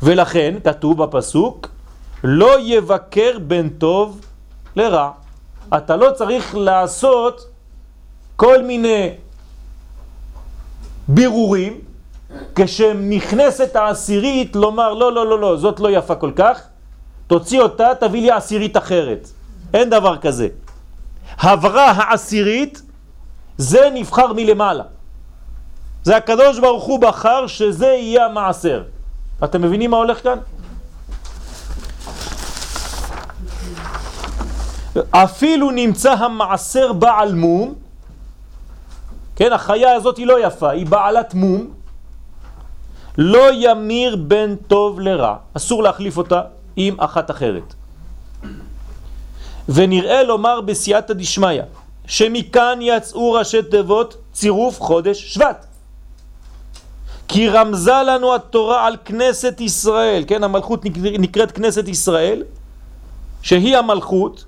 ולכן 0.02 0.54
כתוב 0.64 1.02
בפסוק 1.02 1.68
לא 2.24 2.60
יבקר 2.60 3.38
בין 3.46 3.68
טוב 3.68 4.20
לרע. 4.76 5.10
אתה 5.76 5.96
לא 5.96 6.10
צריך 6.14 6.54
לעשות 6.54 7.46
כל 8.36 8.62
מיני 8.62 9.10
בירורים 11.08 11.93
כשנכנסת 12.54 13.76
העשירית 13.76 14.56
לומר 14.56 14.94
לא 14.94 15.12
לא 15.12 15.26
לא 15.26 15.40
לא 15.40 15.56
זאת 15.56 15.80
לא 15.80 15.90
יפה 15.90 16.14
כל 16.14 16.30
כך 16.36 16.60
תוציא 17.26 17.60
אותה 17.60 17.88
תביא 18.00 18.22
לי 18.22 18.30
עשירית 18.30 18.76
אחרת 18.76 19.28
אין 19.74 19.90
דבר 19.90 20.16
כזה 20.16 20.48
הברה 21.38 21.90
העשירית 21.90 22.82
זה 23.58 23.90
נבחר 23.94 24.32
מלמעלה. 24.32 24.84
זה 26.02 26.16
הקדוש 26.16 26.58
ברוך 26.58 26.84
הוא 26.84 27.00
בחר 27.00 27.46
שזה 27.46 27.86
יהיה 27.86 28.26
המעשר. 28.26 28.82
אתם 29.44 29.62
מבינים 29.62 29.90
מה 29.90 29.96
הולך 29.96 30.22
כאן? 30.22 30.38
אפילו 35.10 35.70
נמצא 35.70 36.12
המעשר 36.12 36.92
בעל 36.92 37.34
מום, 37.34 37.74
כן, 39.36 39.52
החיה 39.52 39.94
הזאת 39.94 40.16
היא 40.16 40.26
לא 40.26 40.46
יפה, 40.46 40.70
היא 40.70 40.86
בעלת 40.86 41.34
מום, 41.34 41.70
לא 43.18 43.52
ימיר 43.52 44.16
בין 44.16 44.56
טוב 44.56 45.00
לרע, 45.00 45.36
אסור 45.54 45.82
להחליף 45.82 46.16
אותה 46.16 46.40
עם 46.76 47.00
אחת 47.00 47.30
אחרת. 47.30 47.74
ונראה 49.68 50.22
לומר 50.22 50.60
בסייעתא 50.60 51.14
דשמיא, 51.14 51.62
שמכאן 52.06 52.78
יצאו 52.82 53.32
ראשי 53.32 53.62
תיבות 53.62 54.16
צירוף 54.32 54.80
חודש 54.80 55.34
שבט. 55.34 55.66
כי 57.28 57.48
רמזה 57.48 58.02
לנו 58.06 58.34
התורה 58.34 58.86
על 58.86 58.96
כנסת 59.04 59.60
ישראל, 59.60 60.24
כן, 60.26 60.44
המלכות 60.44 60.80
נקראת 61.18 61.52
כנסת 61.52 61.88
ישראל, 61.88 62.42
שהיא 63.42 63.76
המלכות, 63.76 64.44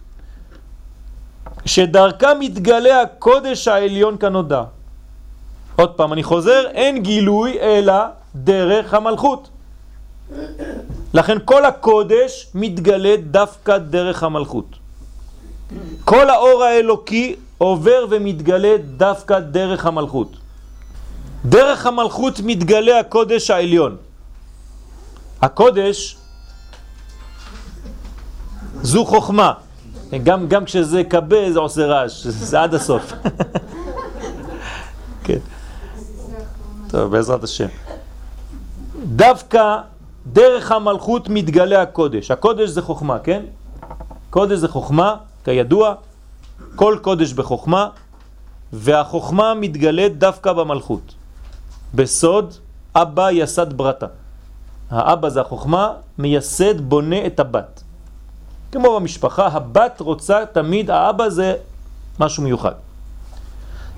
שדרכה 1.65 2.35
מתגלה 2.35 3.03
הקודש 3.03 3.69
העליון 3.69 4.17
כנודע. 4.21 4.63
עוד 5.77 5.91
פעם, 5.91 6.13
אני 6.13 6.23
חוזר, 6.23 6.67
אין 6.71 7.03
גילוי 7.03 7.61
אלא 7.61 7.95
דרך 8.45 8.95
המלכות. 8.95 9.49
לכן 11.15 11.39
כל 11.45 11.65
הקודש 11.65 12.49
מתגלה 12.55 13.15
דווקא 13.31 13.79
דרך 13.79 14.23
המלכות. 14.23 14.67
כל 16.05 16.31
האור 16.31 16.65
האלוקי 16.65 17.37
עובר 17.59 18.07
ומתגלה 18.11 18.77
דווקא 18.97 19.39
דרך 19.39 19.87
המלכות. 19.87 20.37
דרך 21.45 21.87
המלכות 21.87 22.41
מתגלה 22.45 23.01
הקודש 23.01 23.51
העליון. 23.51 23.97
הקודש 25.43 26.17
זו 28.83 29.05
חוכמה. 29.05 29.53
גם, 30.23 30.49
גם 30.49 30.65
כשזה 30.65 31.05
קבה 31.05 31.53
זה 31.53 31.59
עושה 31.59 31.87
רעש, 31.87 32.27
זה 32.51 32.63
עד 32.63 32.75
הסוף. 32.75 33.13
כן. 35.25 35.39
טוב, 36.89 37.11
בעזרת 37.11 37.45
השם. 37.45 37.86
דווקא 39.07 39.79
דרך 40.27 40.73
המלכות 40.73 41.29
מתגלה 41.29 41.83
הקודש. 41.83 42.31
הקודש 42.31 42.71
זה 42.71 42.83
חוכמה, 42.83 43.19
כן? 43.19 43.43
קודש 44.31 44.59
זה 44.59 44.69
חוכמה, 44.69 45.17
כידוע, 45.45 45.95
כל 46.77 46.99
קודש 47.03 47.33
בחוכמה, 47.33 47.89
והחוכמה 48.73 49.55
מתגלית 49.55 50.19
דווקא 50.19 50.53
במלכות. 50.53 51.15
בסוד 51.95 52.55
אבא 52.95 53.31
יסד 53.31 53.73
ברטה. 53.73 54.07
האבא 54.91 55.29
זה 55.29 55.41
החוכמה, 55.41 55.93
מייסד, 56.19 56.81
בונה 56.81 57.27
את 57.27 57.41
הבת. 57.41 57.83
כמו 58.73 58.97
במשפחה, 59.01 59.47
הבת 59.47 60.01
רוצה 60.01 60.47
תמיד, 60.53 60.91
האבא 60.91 61.29
זה 61.29 61.55
משהו 62.21 62.43
מיוחד. 62.43 62.75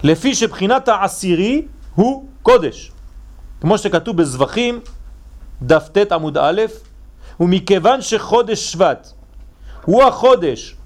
לפי 0.03 0.35
שבחינת 0.35 0.89
העשירי 0.89 1.67
הוא 1.95 2.25
קודש. 2.43 2.93
כמו 3.61 3.79
שכתוב 3.79 4.17
בזבחים, 4.17 4.81
דף 5.63 5.89
ט 5.93 6.13
עמוד 6.13 6.39
א', 6.39 6.63
ומכיוון 7.41 8.03
שחודש 8.03 8.73
שבט 8.73 9.13
הוא 9.85 10.03
החודש 10.03 10.77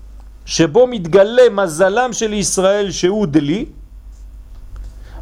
שבו 0.47 0.87
מתגלה 0.87 1.43
מזלם 1.51 2.13
של 2.13 2.33
ישראל 2.33 2.91
שהוא 2.91 3.27
דלי, 3.27 3.67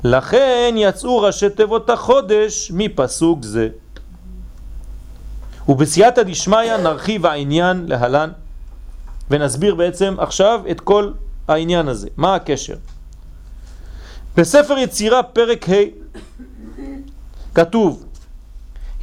לכן 0.04 0.74
יצאו 0.76 1.18
ראשי 1.18 1.50
תיבות 1.50 1.90
החודש 1.90 2.72
מפסוק 2.74 3.44
זה. 3.44 3.68
ובסייעתא 5.68 6.22
דשמיא 6.22 6.76
נרחיב 6.76 7.26
העניין 7.26 7.84
להלן 7.88 8.30
ונסביר 9.30 9.74
בעצם 9.74 10.14
עכשיו 10.18 10.60
את 10.70 10.80
כל 10.80 11.12
העניין 11.48 11.88
הזה. 11.88 12.08
מה 12.16 12.34
הקשר? 12.34 12.76
בספר 14.36 14.78
יצירה 14.78 15.22
פרק 15.22 15.68
ה' 15.68 15.72
כתוב 17.54 18.04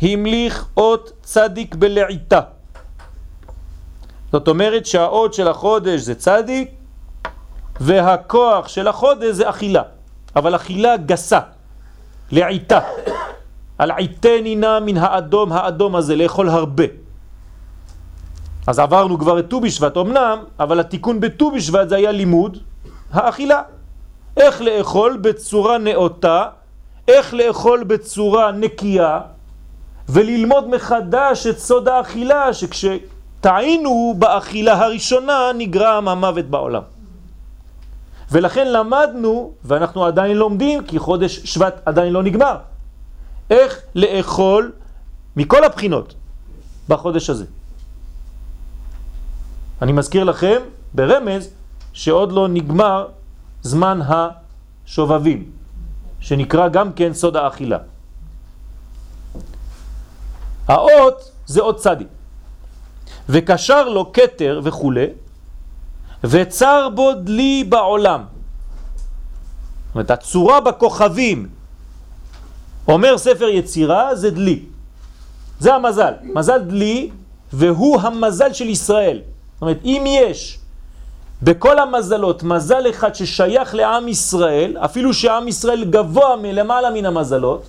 המליך 0.02 0.66
אות 0.78 1.12
צדיק 1.22 1.76
בלעיתה 1.76 2.42
זאת 4.32 4.48
אומרת 4.48 4.86
שהאות 4.86 5.34
של 5.34 5.48
החודש 5.48 6.02
זה 6.02 6.16
צדיק 6.16 6.72
והכוח 7.80 8.68
של 8.68 8.88
החודש 8.88 9.30
זה 9.32 9.50
אכילה. 9.50 9.82
אבל 10.36 10.56
אכילה 10.56 10.98
גסה 10.98 11.40
לעיתה 12.32 12.80
על 13.78 13.92
עיתני 13.92 14.56
נא 14.56 14.80
מן 14.80 14.98
האדום 14.98 15.52
האדום 15.52 15.96
הזה 15.96 16.16
לאכול 16.16 16.50
הרבה. 16.50 16.84
אז 18.68 18.80
עברנו 18.80 19.20
כבר 19.20 19.40
את 19.40 19.50
ט"ו 19.50 19.62
בשבט 19.62 19.98
אמנם, 19.98 20.38
אבל 20.60 20.80
התיקון 20.80 21.20
בט"ו 21.20 21.52
בשבט 21.52 21.90
זה 21.90 21.96
היה 21.96 22.12
לימוד 22.12 22.58
האכילה. 23.12 23.62
איך 24.38 24.62
לאכול 24.62 25.18
בצורה 25.18 25.78
נאותה, 25.78 26.46
איך 27.08 27.34
לאכול 27.34 27.84
בצורה 27.84 28.52
נקייה, 28.52 29.22
וללמוד 30.10 30.70
מחדש 30.70 31.48
את 31.48 31.60
סוד 31.60 31.88
האכילה, 31.88 32.54
שכשטעינו 32.54 34.16
באכילה 34.20 34.86
הראשונה 34.86 35.52
נגרם 35.58 36.08
המוות 36.08 36.46
בעולם. 36.46 36.84
ולכן 38.32 38.68
למדנו, 38.72 39.52
ואנחנו 39.64 40.06
עדיין 40.06 40.38
לומדים, 40.38 40.84
כי 40.84 41.00
חודש 41.00 41.40
שבט 41.40 41.82
עדיין 41.86 42.14
לא 42.14 42.24
נגמר, 42.24 42.58
איך 43.50 43.82
לאכול 43.96 44.72
מכל 45.36 45.64
הבחינות 45.64 46.14
בחודש 46.90 47.30
הזה. 47.30 47.46
אני 49.82 49.92
מזכיר 49.92 50.24
לכם 50.24 50.62
ברמז 50.94 51.50
שעוד 51.94 52.32
לא 52.32 52.48
נגמר 52.48 53.08
זמן 53.62 54.00
השובבים, 54.08 55.52
שנקרא 56.20 56.68
גם 56.68 56.94
כן 56.94 57.14
סוד 57.14 57.36
האכילה. 57.36 57.78
האות 60.68 61.32
זה 61.46 61.62
אות 61.62 61.78
צדי, 61.78 62.04
וקשר 63.30 63.90
לו 63.90 64.12
קטר 64.12 64.62
וכו', 64.64 64.92
וצר 66.24 66.90
בו 66.96 67.14
דלי 67.14 67.64
בעולם. 67.64 68.24
זאת 69.88 69.96
אומרת, 69.96 70.12
הצורה 70.12 70.62
בכוכבים, 70.62 71.48
אומר 72.88 73.18
ספר 73.18 73.50
יצירה, 73.50 74.16
זה 74.16 74.32
דלי. 74.32 74.66
זה 75.60 75.76
המזל. 75.76 76.14
מזל 76.24 76.62
דלי, 76.62 77.10
והוא 77.54 78.02
המזל 78.02 78.54
של 78.54 78.70
ישראל. 78.70 79.22
זאת 79.54 79.62
אומרת, 79.62 79.80
אם 79.84 80.04
יש 80.08 80.60
בכל 81.42 81.80
המזלות 81.80 82.44
מזל 82.44 82.90
אחד 82.90 83.16
ששייך 83.16 83.76
לעם 83.76 84.08
ישראל, 84.08 84.78
אפילו 84.78 85.14
שעם 85.14 85.48
ישראל 85.48 85.84
גבוה 85.84 86.36
מלמעלה 86.36 86.90
מן 86.90 87.06
המזלות, 87.06 87.64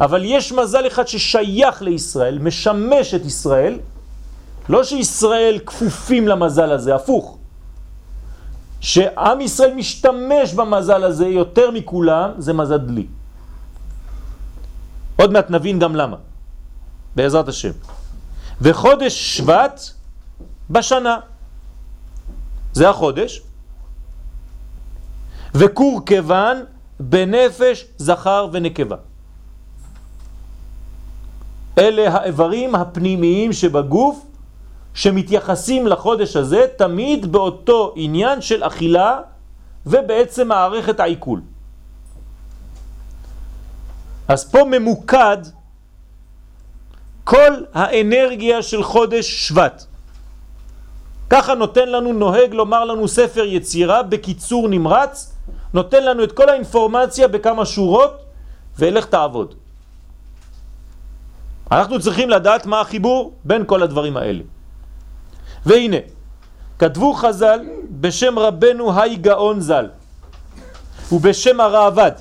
אבל 0.00 0.22
יש 0.24 0.52
מזל 0.52 0.86
אחד 0.86 1.08
ששייך 1.08 1.82
לישראל, 1.82 2.38
משמש 2.38 3.14
את 3.14 3.24
ישראל, 3.24 3.78
לא 4.68 4.84
שישראל 4.84 5.58
כפופים 5.66 6.28
למזל 6.28 6.72
הזה, 6.72 6.94
הפוך. 6.94 7.36
שעם 8.80 9.40
ישראל 9.40 9.74
משתמש 9.74 10.54
במזל 10.54 11.04
הזה 11.04 11.26
יותר 11.26 11.70
מכולם, 11.70 12.30
זה 12.38 12.52
מזל 12.52 12.76
דלי. 12.76 13.06
עוד 15.16 15.32
מעט 15.32 15.50
נבין 15.50 15.78
גם 15.78 15.96
למה, 15.96 16.16
בעזרת 17.16 17.48
השם. 17.48 17.72
וחודש 18.60 19.36
שבט 19.36 19.80
בשנה. 20.70 21.29
זה 22.72 22.90
החודש. 22.90 23.42
וקור 25.54 26.00
כיוון 26.06 26.64
בנפש 27.00 27.86
זכר 27.98 28.48
ונקבה. 28.52 28.96
אלה 31.78 32.14
האיברים 32.14 32.74
הפנימיים 32.74 33.52
שבגוף 33.52 34.24
שמתייחסים 34.94 35.86
לחודש 35.86 36.36
הזה 36.36 36.66
תמיד 36.78 37.32
באותו 37.32 37.92
עניין 37.96 38.40
של 38.40 38.64
אכילה 38.64 39.20
ובעצם 39.86 40.48
מערכת 40.48 41.00
העיכול. 41.00 41.40
אז 44.28 44.50
פה 44.50 44.64
ממוקד 44.70 45.38
כל 47.24 47.64
האנרגיה 47.74 48.62
של 48.62 48.82
חודש 48.82 49.48
שבט. 49.48 49.89
ככה 51.30 51.54
נותן 51.54 51.88
לנו, 51.88 52.12
נוהג 52.12 52.54
לומר 52.54 52.84
לנו 52.84 53.08
ספר 53.08 53.44
יצירה 53.44 54.02
בקיצור 54.02 54.68
נמרץ, 54.68 55.34
נותן 55.74 56.04
לנו 56.04 56.24
את 56.24 56.32
כל 56.32 56.48
האינפורמציה 56.48 57.28
בכמה 57.28 57.66
שורות 57.66 58.24
ואלך 58.78 59.04
תעבוד. 59.06 59.54
אנחנו 61.72 62.00
צריכים 62.00 62.30
לדעת 62.30 62.66
מה 62.66 62.80
החיבור 62.80 63.32
בין 63.44 63.62
כל 63.66 63.82
הדברים 63.82 64.16
האלה. 64.16 64.42
והנה, 65.66 65.96
כתבו 66.78 67.14
חז"ל 67.14 67.60
בשם 68.00 68.38
רבנו 68.38 69.00
היי 69.00 69.16
גאון 69.16 69.60
ז"ל 69.60 69.86
ובשם 71.12 71.60
הרעבד 71.60 72.12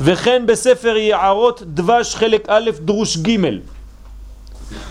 וכן 0.00 0.46
בספר 0.46 0.96
יערות 0.96 1.62
דבש 1.66 2.14
חלק 2.14 2.44
א' 2.48 2.70
דרוש 2.84 3.16
ג' 3.16 3.36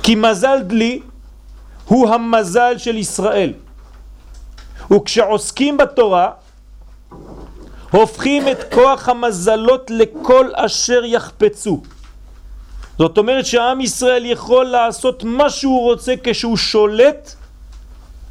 כי 0.04 0.16
מזל 0.16 0.60
דלי 0.62 1.02
הוא 1.86 2.10
המזל 2.10 2.78
של 2.78 2.98
ישראל. 2.98 3.54
וכשעוסקים 4.92 5.78
בתורה, 5.78 6.32
הופכים 7.92 8.48
את 8.48 8.74
כוח 8.74 9.10
המזלות 9.10 9.92
לכל 9.92 10.50
אשר 10.56 11.06
יחפצו. 11.06 11.82
זאת 12.98 13.18
אומרת 13.18 13.46
שהעם 13.46 13.82
ישראל 13.82 14.26
יכול 14.26 14.66
לעשות 14.66 15.24
מה 15.24 15.50
שהוא 15.50 15.82
רוצה 15.82 16.14
כשהוא 16.24 16.58
שולט 16.58 17.36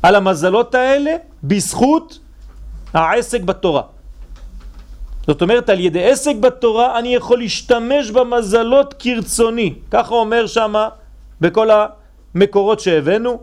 על 0.02 0.14
המזלות 0.14 0.74
האלה 0.74 1.14
בזכות 1.44 2.18
העסק 2.94 3.40
בתורה. 3.40 3.82
זאת 5.26 5.42
אומרת, 5.42 5.68
על 5.68 5.80
ידי 5.80 6.10
עסק 6.10 6.36
בתורה 6.40 6.98
אני 6.98 7.14
יכול 7.14 7.38
להשתמש 7.38 8.10
במזלות 8.10 8.94
כרצוני. 8.98 9.74
ככה 9.90 10.14
אומר 10.14 10.46
שמה 10.46 10.88
בכל. 11.40 11.68
מקורות 12.34 12.80
שהבאנו, 12.80 13.40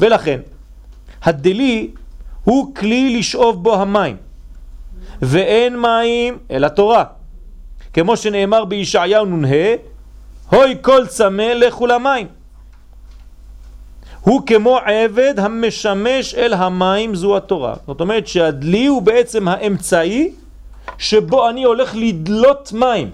ולכן 0.00 0.40
הדלי 1.22 1.90
הוא 2.44 2.74
כלי 2.74 3.18
לשאוב 3.18 3.62
בו 3.62 3.74
המים, 3.74 4.16
ואין 5.22 5.80
מים 5.80 6.38
אלא 6.50 6.68
תורה. 6.68 7.04
כמו 7.92 8.16
שנאמר 8.16 8.64
בישעיהו 8.64 9.26
נ"ה, 9.26 9.74
הוי 10.50 10.76
כל 10.82 11.06
צמא 11.06 11.42
לכו 11.42 11.86
למים. 11.86 12.26
הוא 14.20 14.42
כמו 14.46 14.78
עבד 14.78 15.34
המשמש 15.38 16.34
אל 16.34 16.54
המים 16.54 17.14
זו 17.14 17.36
התורה. 17.36 17.74
זאת 17.86 18.00
אומרת 18.00 18.26
שהדלי 18.26 18.86
הוא 18.86 19.02
בעצם 19.02 19.48
האמצעי 19.48 20.32
שבו 20.98 21.48
אני 21.48 21.64
הולך 21.64 21.94
לדלות 21.96 22.72
מים 22.72 23.10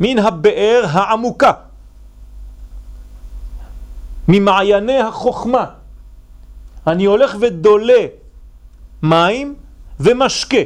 מן 0.00 0.18
הבאר 0.18 0.84
העמוקה, 0.90 1.52
ממעייני 4.30 4.98
החוכמה. 4.98 5.64
אני 6.86 7.04
הולך 7.04 7.36
ודולה 7.40 8.02
מים 9.02 9.54
ומשקה. 10.00 10.64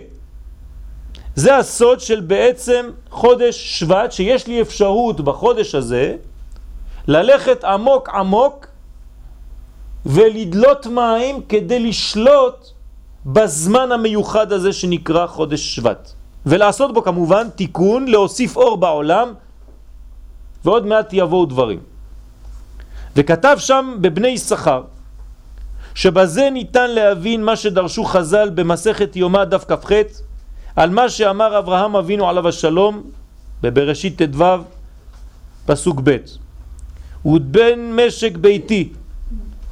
זה 1.35 1.57
הסוד 1.57 2.00
של 2.00 2.20
בעצם 2.20 2.90
חודש 3.11 3.81
שבט, 3.81 4.12
שיש 4.12 4.46
לי 4.46 4.62
אפשרות 4.62 5.20
בחודש 5.20 5.74
הזה 5.74 6.16
ללכת 7.09 7.64
עמוק 7.64 8.09
עמוק 8.09 8.66
ולדלות 10.07 10.87
מים 10.87 11.42
כדי 11.48 11.81
לשלוט 11.81 12.68
בזמן 13.27 13.92
המיוחד 13.92 14.53
הזה 14.53 14.72
שנקרא 14.72 15.27
חודש 15.27 15.77
שבט. 15.77 16.12
ולעשות 16.46 16.94
בו 16.94 17.03
כמובן 17.03 17.48
תיקון, 17.57 18.09
להוסיף 18.09 18.57
אור 18.57 18.77
בעולם, 18.77 19.35
ועוד 20.64 20.87
מעט 20.87 21.09
יבואו 21.12 21.46
דברים. 21.46 21.94
וכתב 23.16 23.57
שם 23.59 23.96
בבני 24.00 24.38
שכר, 24.38 24.83
שבזה 25.94 26.50
ניתן 26.50 26.90
להבין 26.90 27.44
מה 27.44 27.57
שדרשו 27.57 28.05
חז"ל 28.05 28.50
במסכת 28.55 29.16
יומא 29.16 29.44
דף 29.44 29.64
כ"ח, 29.68 29.90
על 30.77 30.90
מה 30.90 31.09
שאמר 31.09 31.59
אברהם 31.59 31.96
אבינו 31.96 32.29
עליו 32.29 32.48
השלום 32.48 33.03
בבראשית 33.62 34.22
ט"ו 34.22 34.44
פסוק 35.66 36.00
ב' 36.05 36.16
הוא 37.22 37.40
בן 37.42 37.81
משק 37.92 38.37
ביתי 38.37 38.88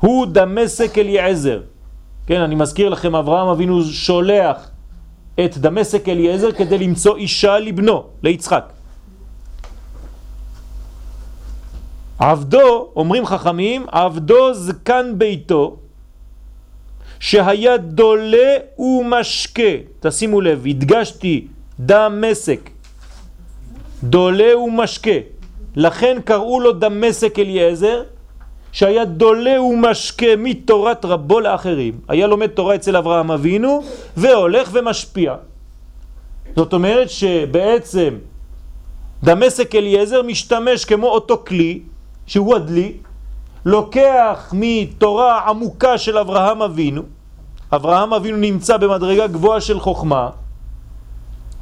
הוא 0.01 0.27
דמשק 0.27 0.99
אליעזר 0.99 1.61
כן, 2.27 2.41
אני 2.41 2.55
מזכיר 2.55 2.89
לכם, 2.89 3.17
אברהם 3.17 3.49
אבינו 3.49 3.85
שולח 3.85 4.71
את 5.45 5.59
דמשק 5.59 6.09
אליעזר 6.09 6.53
כדי 6.53 6.79
למצוא 6.79 7.17
אישה 7.17 7.59
לבנו, 7.59 8.05
ליצחק. 8.23 8.73
עבדו, 12.19 12.89
אומרים 12.97 13.27
חכמים, 13.27 13.87
עבדו 13.93 14.55
זקן 14.55 15.15
ביתו, 15.19 15.77
שהיה 17.21 17.77
דולה 17.77 18.57
ומשקה, 18.79 19.73
תשימו 20.01 20.41
לב, 20.41 20.67
הדגשתי 20.67 21.47
דמשק, 21.81 22.71
דולה 24.03 24.59
ומשקה, 24.59 25.19
לכן 25.77 26.19
קראו 26.25 26.61
לו 26.61 26.73
דמשק 26.73 27.39
אליעזר, 27.39 28.03
שהיה 28.73 29.05
דולה 29.05 29.63
ומשקה 29.63 30.37
מתורת 30.39 31.05
רבו 31.05 31.41
לאחרים. 31.41 32.01
היה 32.09 32.27
לומד 32.27 32.47
תורה 32.47 32.75
אצל 32.75 32.97
אברהם 32.97 33.31
אבינו 33.31 33.83
והולך 34.17 34.69
ומשפיע. 34.73 35.35
זאת 36.57 36.73
אומרת 36.73 37.11
שבעצם 37.11 38.15
דמשק 39.23 39.75
אליעזר 39.75 40.23
משתמש 40.23 40.85
כמו 40.85 41.07
אותו 41.07 41.43
כלי, 41.47 41.81
שהוא 42.33 42.57
הדלי, 42.57 42.97
לוקח 43.65 44.53
מתורה 44.53 45.49
עמוקה 45.49 45.99
של 45.99 46.19
אברהם 46.19 46.63
אבינו, 46.63 47.03
אברהם 47.73 48.13
אבינו 48.13 48.37
נמצא 48.37 48.77
במדרגה 48.77 49.27
גבוהה 49.27 49.61
של 49.61 49.81
חוכמה, 49.81 50.31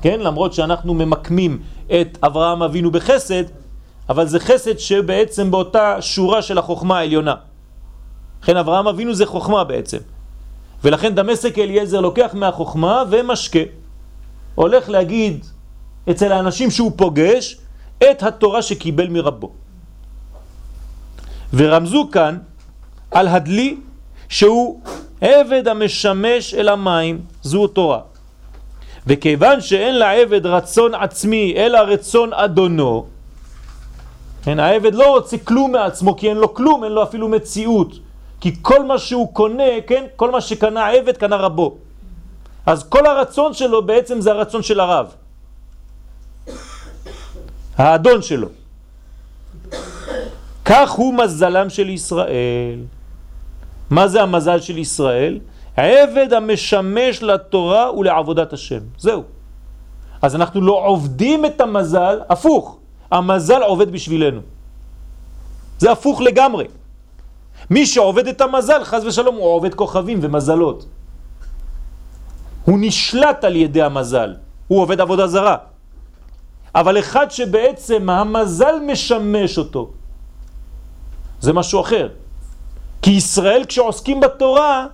כן? 0.02 0.20
למרות 0.20 0.52
שאנחנו 0.54 0.94
ממקמים 0.94 1.58
את 1.86 2.18
אברהם 2.22 2.62
אבינו 2.62 2.90
בחסד, 2.90 3.44
אבל 4.08 4.26
זה 4.26 4.40
חסד 4.40 4.78
שבעצם 4.78 5.50
באותה 5.50 6.02
שורה 6.02 6.42
של 6.42 6.58
החוכמה 6.58 6.98
העליונה. 6.98 7.34
לכן 8.42 8.56
אברהם 8.56 8.86
אבינו 8.88 9.14
זה 9.14 9.26
חוכמה 9.26 9.64
בעצם. 9.64 9.98
ולכן 10.84 11.14
דמשק 11.14 11.58
אליעזר 11.58 12.00
לוקח 12.00 12.30
מהחוכמה 12.34 13.02
ומשקה. 13.10 13.66
הולך 14.54 14.88
להגיד 14.88 15.44
אצל 16.10 16.32
האנשים 16.32 16.70
שהוא 16.70 16.92
פוגש 16.96 17.58
את 17.98 18.22
התורה 18.22 18.62
שקיבל 18.62 19.08
מרבו. 19.08 19.59
ורמזו 21.54 22.08
כאן 22.12 22.38
על 23.10 23.28
הדלי 23.28 23.76
שהוא 24.28 24.80
עבד 25.20 25.68
המשמש 25.68 26.54
אל 26.54 26.68
המים, 26.68 27.20
זו 27.42 27.66
תורה. 27.66 28.00
וכיוון 29.06 29.60
שאין 29.60 29.94
לעבד 29.98 30.46
רצון 30.46 30.94
עצמי 30.94 31.54
אלא 31.56 31.78
רצון 31.78 32.32
אדונו, 32.32 33.06
כן, 34.42 34.58
העבד 34.58 34.94
לא 34.94 35.16
רוצה 35.16 35.38
כלום 35.38 35.72
מעצמו 35.72 36.16
כי 36.16 36.28
אין 36.28 36.36
לו 36.36 36.54
כלום, 36.54 36.84
אין 36.84 36.92
לו 36.92 37.02
אפילו 37.02 37.28
מציאות. 37.28 37.92
כי 38.40 38.56
כל 38.62 38.84
מה 38.84 38.98
שהוא 38.98 39.34
קונה, 39.34 39.80
כן, 39.86 40.04
כל 40.16 40.30
מה 40.30 40.40
שקנה 40.40 40.84
העבד 40.86 41.16
קנה 41.16 41.36
רבו. 41.36 41.76
אז 42.66 42.88
כל 42.88 43.06
הרצון 43.06 43.54
שלו 43.54 43.86
בעצם 43.86 44.20
זה 44.20 44.30
הרצון 44.30 44.62
של 44.62 44.80
הרב. 44.80 45.06
האדון 47.76 48.22
שלו. 48.22 48.48
כך 50.70 50.90
הוא 50.90 51.14
מזלם 51.14 51.70
של 51.70 51.88
ישראל. 51.88 52.78
מה 53.90 54.08
זה 54.08 54.22
המזל 54.22 54.60
של 54.60 54.78
ישראל? 54.78 55.38
העבד 55.76 56.32
המשמש 56.32 57.22
לתורה 57.22 57.98
ולעבודת 57.98 58.52
השם. 58.52 58.78
זהו. 58.98 59.22
אז 60.22 60.36
אנחנו 60.36 60.60
לא 60.60 60.86
עובדים 60.86 61.46
את 61.46 61.60
המזל, 61.60 62.18
הפוך. 62.28 62.78
המזל 63.10 63.62
עובד 63.62 63.92
בשבילנו. 63.92 64.40
זה 65.78 65.92
הפוך 65.92 66.20
לגמרי. 66.20 66.64
מי 67.70 67.86
שעובד 67.86 68.26
את 68.26 68.40
המזל, 68.40 68.84
חז 68.84 69.04
ושלום, 69.04 69.36
הוא 69.36 69.48
עובד 69.54 69.74
כוכבים 69.74 70.18
ומזלות. 70.22 70.86
הוא 72.64 72.78
נשלט 72.80 73.44
על 73.44 73.56
ידי 73.56 73.82
המזל, 73.82 74.34
הוא 74.68 74.82
עובד 74.82 75.00
עבודה 75.00 75.26
זרה. 75.26 75.56
אבל 76.74 76.98
אחד 76.98 77.30
שבעצם 77.30 78.10
המזל 78.10 78.74
משמש 78.86 79.58
אותו, 79.58 79.90
זה 81.40 81.52
משהו 81.52 81.80
אחר. 81.80 82.08
כי 83.02 83.10
ישראל 83.10 83.64
כשעוסקים 83.68 84.20
בתורה, 84.20 84.86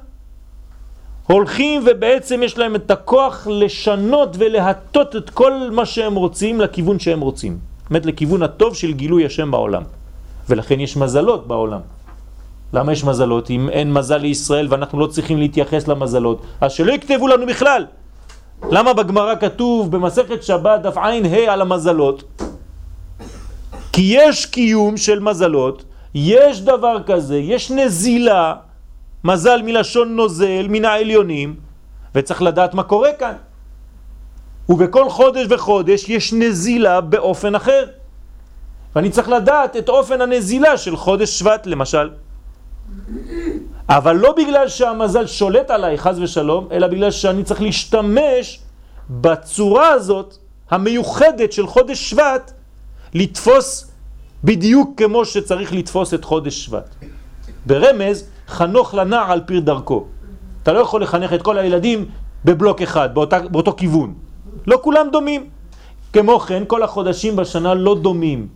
הולכים 1.27 1.85
ובעצם 1.87 2.43
יש 2.43 2.59
להם 2.59 2.75
את 2.75 2.91
הכוח 2.91 3.47
לשנות 3.51 4.37
ולהטות 4.39 5.17
את 5.17 5.31
כל 5.31 5.53
מה 5.73 5.87
שהם 5.87 6.15
רוצים 6.15 6.61
לכיוון 6.61 6.99
שהם 6.99 7.21
רוצים. 7.21 7.59
באמת 7.91 8.07
לכיוון 8.07 8.43
הטוב 8.43 8.75
של 8.75 8.93
גילוי 8.93 9.27
השם 9.27 9.51
בעולם. 9.51 9.83
ולכן 10.49 10.81
יש 10.81 10.97
מזלות 10.97 11.47
בעולם. 11.47 11.81
למה 12.73 12.93
יש 12.93 13.05
מזלות? 13.05 13.51
אם 13.51 13.69
אין 13.69 13.93
מזל 13.93 14.17
לישראל 14.17 14.67
ואנחנו 14.71 15.01
לא 15.01 15.07
צריכים 15.07 15.39
להתייחס 15.39 15.89
למזלות, 15.89 16.43
אז 16.61 16.73
שלא 16.73 16.93
יכתבו 16.93 17.29
לנו 17.29 17.47
בכלל. 17.47 17.87
למה 18.71 18.93
בגמרא 18.93 19.35
כתוב 19.41 19.91
במסכת 19.91 20.43
שבת 20.43 20.83
דף 20.83 20.97
עין 20.97 21.27
ה' 21.27 21.53
על 21.53 21.61
המזלות? 21.61 22.41
כי 23.93 24.03
יש 24.17 24.47
קיום 24.47 24.97
של 24.97 25.19
מזלות, 25.21 25.85
יש 26.17 26.61
דבר 26.61 27.03
כזה, 27.07 27.37
יש 27.37 27.71
נזילה, 27.71 28.55
מזל 29.25 29.63
מלשון 29.63 30.17
נוזל, 30.17 30.67
מן 30.69 30.85
העליונים, 30.85 31.57
וצריך 32.15 32.43
לדעת 32.43 32.75
מה 32.75 32.83
קורה 32.83 33.13
כאן. 33.13 33.35
ובכל 34.69 35.11
חודש 35.11 35.47
וחודש 35.51 36.09
יש 36.09 36.33
נזילה 36.33 37.01
באופן 37.01 37.55
אחר. 37.55 37.85
ואני 38.97 39.11
צריך 39.11 39.29
לדעת 39.29 39.77
את 39.77 39.89
אופן 39.89 40.21
הנזילה 40.21 40.77
של 40.77 40.97
חודש 40.97 41.39
שבט 41.39 41.67
למשל. 41.67 42.11
אבל 43.89 44.17
לא 44.17 44.33
בגלל 44.33 44.69
שהמזל 44.69 45.27
שולט 45.27 45.71
עליי, 45.71 45.99
חז 45.99 46.21
ושלום, 46.21 46.69
אלא 46.73 46.87
בגלל 46.87 47.11
שאני 47.11 47.45
צריך 47.45 47.63
להשתמש 47.63 48.61
בצורה 49.11 49.89
הזאת, 49.89 50.37
המיוחדת 50.71 51.53
של 51.53 51.67
חודש 51.67 52.11
שבט, 52.11 52.53
לתפוס 53.15 53.86
בדיוק 54.47 55.03
כמו 55.03 55.25
שצריך 55.25 55.73
לתפוס 55.73 56.15
את 56.15 56.25
חודש 56.25 56.65
שבט. 56.65 56.95
ברמז, 57.67 58.29
חנוך 58.49 58.95
לנער 58.95 59.33
על 59.33 59.41
פיר 59.47 59.61
דרכו. 59.61 60.07
אתה 60.63 60.73
לא 60.73 60.79
יכול 60.79 61.03
לחנך 61.03 61.33
את 61.33 61.43
כל 61.43 61.59
הילדים 61.59 62.07
בבלוק 62.45 62.83
אחד, 62.83 63.15
באותה, 63.15 63.39
באותו 63.51 63.73
כיוון. 63.77 64.15
לא 64.67 64.79
כולם 64.83 65.07
דומים. 65.13 65.51
כמו 66.13 66.41
כן, 66.41 66.63
כל 66.67 66.83
החודשים 66.83 67.37
בשנה 67.37 67.75
לא 67.75 67.99
דומים. 68.03 68.49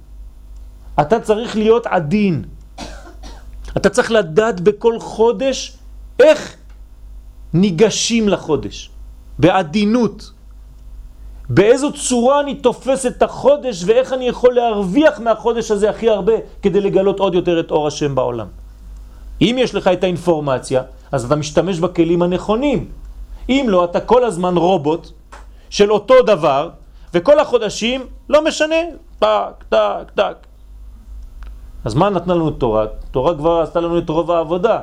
אתה 1.00 1.20
צריך 1.20 1.56
להיות 1.56 1.86
עדין. 1.86 2.44
אתה 3.76 3.88
צריך 3.90 4.10
לדעת 4.10 4.60
בכל 4.60 5.00
חודש 5.00 5.76
איך 6.20 6.56
ניגשים 7.54 8.28
לחודש. 8.28 8.90
בעדינות. 9.38 10.30
באיזו 11.50 11.92
צורה 11.92 12.40
אני 12.40 12.54
תופס 12.54 13.06
את 13.06 13.22
החודש 13.22 13.84
ואיך 13.86 14.12
אני 14.12 14.28
יכול 14.28 14.54
להרוויח 14.54 15.20
מהחודש 15.20 15.70
הזה 15.70 15.90
הכי 15.90 16.10
הרבה 16.10 16.32
כדי 16.62 16.80
לגלות 16.80 17.20
עוד 17.20 17.34
יותר 17.34 17.60
את 17.60 17.70
אור 17.70 17.86
השם 17.86 18.14
בעולם. 18.14 18.46
אם 19.40 19.56
יש 19.58 19.74
לך 19.74 19.88
את 19.88 20.04
האינפורמציה, 20.04 20.82
אז 21.12 21.24
אתה 21.24 21.36
משתמש 21.36 21.78
בכלים 21.78 22.22
הנכונים. 22.22 22.88
אם 23.48 23.66
לא, 23.68 23.84
אתה 23.84 24.00
כל 24.00 24.24
הזמן 24.24 24.56
רובוט 24.56 25.10
של 25.70 25.92
אותו 25.92 26.22
דבר, 26.22 26.70
וכל 27.14 27.38
החודשים 27.38 28.06
לא 28.28 28.44
משנה, 28.44 28.76
טק, 29.18 29.64
טק, 29.68 30.10
טק. 30.14 30.36
אז 31.84 31.94
מה 31.94 32.10
נתנה 32.10 32.34
לנו 32.34 32.50
תורה? 32.50 32.86
תורה 33.10 33.34
כבר 33.34 33.60
עשתה 33.60 33.80
לנו 33.80 33.98
את 33.98 34.08
רוב 34.08 34.30
העבודה. 34.30 34.78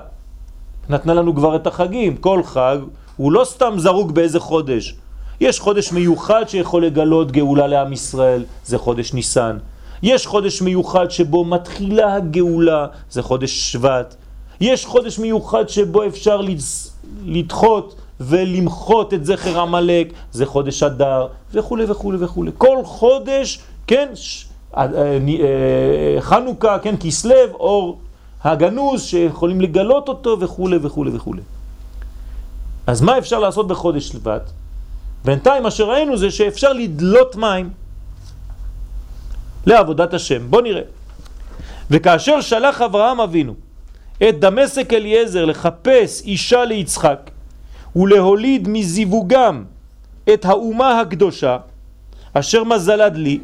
נתנה 0.90 1.14
לנו 1.14 1.36
כבר 1.36 1.56
את 1.56 1.68
החגים. 1.68 2.18
כל 2.18 2.44
חג 2.44 2.78
הוא 3.18 3.32
לא 3.32 3.44
סתם 3.46 3.74
זרוק 3.78 4.12
באיזה 4.12 4.40
חודש. 4.40 4.96
יש 5.42 5.60
חודש 5.60 5.92
מיוחד 5.92 6.44
שיכול 6.48 6.86
לגלות 6.86 7.32
גאולה 7.32 7.68
לעם 7.68 7.94
ישראל, 7.94 8.44
זה 8.66 8.78
חודש 8.78 9.14
ניסן. 9.14 9.58
יש 10.04 10.28
חודש 10.28 10.62
מיוחד 10.62 11.12
שבו 11.12 11.46
מתחילה 11.46 12.14
הגאולה, 12.16 12.88
זה 13.10 13.22
חודש 13.22 13.72
שבט. 13.72 14.16
יש 14.62 14.86
חודש 14.86 15.20
מיוחד 15.20 15.70
שבו 15.70 16.06
אפשר 16.06 16.42
לדחות 17.26 17.96
ולמחות 18.20 19.14
את 19.14 19.26
זכר 19.26 19.60
המלאק, 19.60 20.08
זה 20.32 20.46
חודש 20.46 20.84
אדר, 20.84 21.28
וכו' 21.54 21.78
וכו' 21.88 22.14
וכו'. 22.20 22.46
כל 22.58 22.78
חודש, 22.84 23.60
כן, 23.88 24.10
אה, 24.78 24.88
אה, 25.40 26.18
חנוכה, 26.22 26.80
כן, 26.80 26.96
כסלב, 27.00 27.50
אור 27.54 27.98
הגנוז, 28.44 29.04
שיכולים 29.04 29.62
לגלות 29.62 30.10
אותו 30.10 30.40
וכו' 30.40 30.70
וכו' 30.82 31.06
וכו'. 31.14 31.34
אז 32.88 33.02
מה 33.02 33.18
אפשר 33.18 33.40
לעשות 33.40 33.68
בחודש 33.68 34.08
שבט? 34.08 34.52
בינתיים 35.28 35.64
מה 35.64 35.72
שראינו 35.72 36.18
זה 36.18 36.32
שאפשר 36.32 36.74
לדלות 36.74 37.36
מים 37.36 37.70
לעבודת 39.66 40.14
השם. 40.14 40.48
בוא 40.50 40.62
נראה. 40.62 40.82
וכאשר 41.92 42.42
שלח 42.42 42.82
אברהם 42.82 43.22
אבינו 43.22 43.54
את 44.30 44.40
דמשק 44.40 44.94
אליעזר 44.94 45.46
לחפש 45.46 46.22
אישה 46.22 46.66
ליצחק 46.66 47.32
ולהוליד 47.96 48.68
מזיווגם 48.68 49.64
את 50.34 50.46
האומה 50.46 51.02
הקדושה 51.02 51.58
אשר 52.34 52.64
מזלד 52.64 53.16
לי 53.16 53.40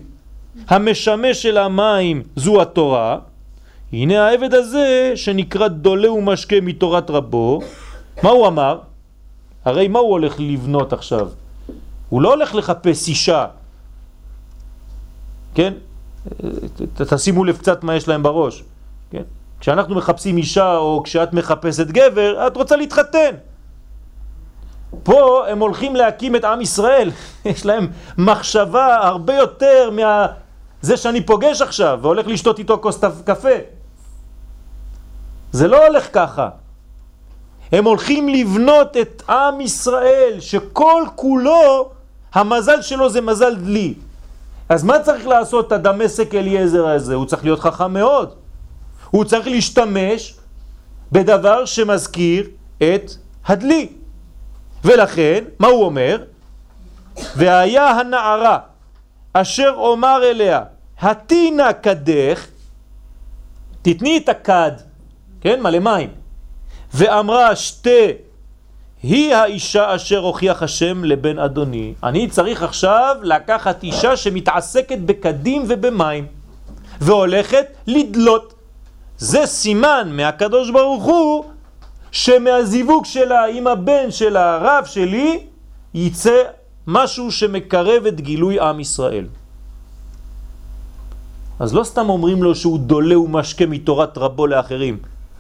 המשמש 0.68 1.42
של 1.44 1.58
המים 1.58 2.24
זו 2.36 2.62
התורה 2.62 3.18
הנה 3.94 4.28
העבד 4.28 4.54
הזה 4.54 5.12
שנקרא 5.16 5.68
דולה 5.68 6.12
ומשקה 6.12 6.56
מתורת 6.62 7.10
רבו 7.10 7.60
מה 8.24 8.30
הוא 8.30 8.48
אמר? 8.48 8.80
הרי 9.66 9.88
מה 9.88 10.00
הוא 10.00 10.12
הולך 10.12 10.36
לבנות 10.40 10.94
עכשיו? 10.94 11.43
הוא 12.14 12.22
לא 12.22 12.30
הולך 12.30 12.56
לחפש 12.56 13.08
אישה 13.08 13.46
כן? 15.56 15.74
תשימו 16.94 17.44
לב 17.44 17.58
קצת 17.58 17.84
מה 17.84 17.96
יש 17.96 18.08
להם 18.08 18.24
בראש 18.24 18.64
כן? 19.12 19.24
כשאנחנו 19.60 19.96
מחפשים 19.96 20.38
אישה 20.38 20.78
או 20.78 21.02
כשאת 21.04 21.34
מחפשת 21.34 21.88
גבר 21.88 22.48
את 22.48 22.56
רוצה 22.56 22.76
להתחתן 22.76 23.36
פה 25.04 25.48
הם 25.48 25.60
הולכים 25.60 25.96
להקים 25.96 26.36
את 26.36 26.44
עם 26.44 26.62
ישראל, 26.62 27.12
יש 27.46 27.66
להם 27.66 27.88
מחשבה 28.18 28.96
הרבה 28.96 29.36
יותר 29.36 29.90
מה... 29.92 30.28
זה 30.82 30.98
שאני 30.98 31.26
פוגש 31.26 31.62
עכשיו 31.62 32.00
והולך 32.02 32.28
לשתות 32.28 32.60
איתו 32.60 32.80
כוס 32.82 33.00
קפה. 33.26 33.58
זה 35.52 35.68
לא 35.68 35.88
הולך 35.88 36.08
ככה. 36.14 36.50
הם 37.72 37.86
הולכים 37.86 38.30
לבנות 38.30 38.98
את 38.98 39.24
עם 39.30 39.62
ישראל, 39.62 40.38
שכל 40.40 41.04
כולו, 41.16 41.93
המזל 42.34 42.82
שלו 42.82 43.10
זה 43.10 43.22
מזל 43.22 43.56
דלי. 43.56 43.94
אז 44.70 44.84
מה 44.84 45.00
צריך 45.00 45.28
לעשות 45.28 45.72
הדמשק 45.72 46.36
אליעזר 46.36 46.88
הזה? 46.88 47.16
הוא 47.16 47.26
צריך 47.26 47.44
להיות 47.44 47.60
חכם 47.60 47.94
מאוד. 47.94 48.34
הוא 49.12 49.24
צריך 49.26 49.48
להשתמש 49.48 50.36
בדבר 51.12 51.66
שמזכיר 51.66 52.50
את 52.78 53.12
הדלי. 53.46 53.88
ולכן, 54.84 55.44
מה 55.60 55.68
הוא 55.68 55.86
אומר? 55.86 56.24
והיה 57.36 57.90
הנערה 57.90 58.60
אשר 59.34 59.74
אומר 59.78 60.20
אליה, 60.24 60.64
התינה 61.00 61.74
קדך, 61.74 62.48
תתני 63.82 64.18
את 64.18 64.30
הכד, 64.30 64.72
כן, 65.42 65.62
מלא 65.62 65.80
מים, 65.80 66.10
ואמרה 66.94 67.56
שתי, 67.56 68.12
היא 69.04 69.36
האישה 69.36 69.96
אשר 69.96 70.20
הוכיח 70.20 70.64
השם 70.64 71.04
לבן 71.04 71.40
אדוני. 71.40 71.94
אני 72.04 72.28
צריך 72.30 72.64
עכשיו 72.64 73.16
לקחת 73.24 73.84
אישה 73.84 74.18
שמתעסקת 74.18 74.98
בקדים 75.06 75.64
ובמים, 75.68 76.26
והולכת 77.02 77.66
לדלות. 77.88 78.54
זה 79.18 79.46
סימן 79.46 80.10
מהקדוש 80.12 80.72
ברוך 80.72 81.04
הוא 81.04 81.44
שמהזיווג 82.12 83.06
שלה 83.06 83.46
עם 83.46 83.68
הבן 83.68 84.12
של 84.12 84.38
הרב 84.38 84.86
שלי 84.86 85.40
ייצא 85.94 86.38
משהו 86.88 87.32
שמקרב 87.32 88.06
את 88.06 88.22
גילוי 88.22 88.60
עם 88.60 88.80
ישראל. 88.80 89.28
אז 91.60 91.74
לא 91.74 91.84
סתם 91.84 92.10
אומרים 92.10 92.44
לו 92.44 92.56
שהוא 92.56 92.80
דולה 92.80 93.20
ומשקה 93.20 93.66
מתורת 93.66 94.18
רבו 94.18 94.48
לאחרים. 94.48 94.98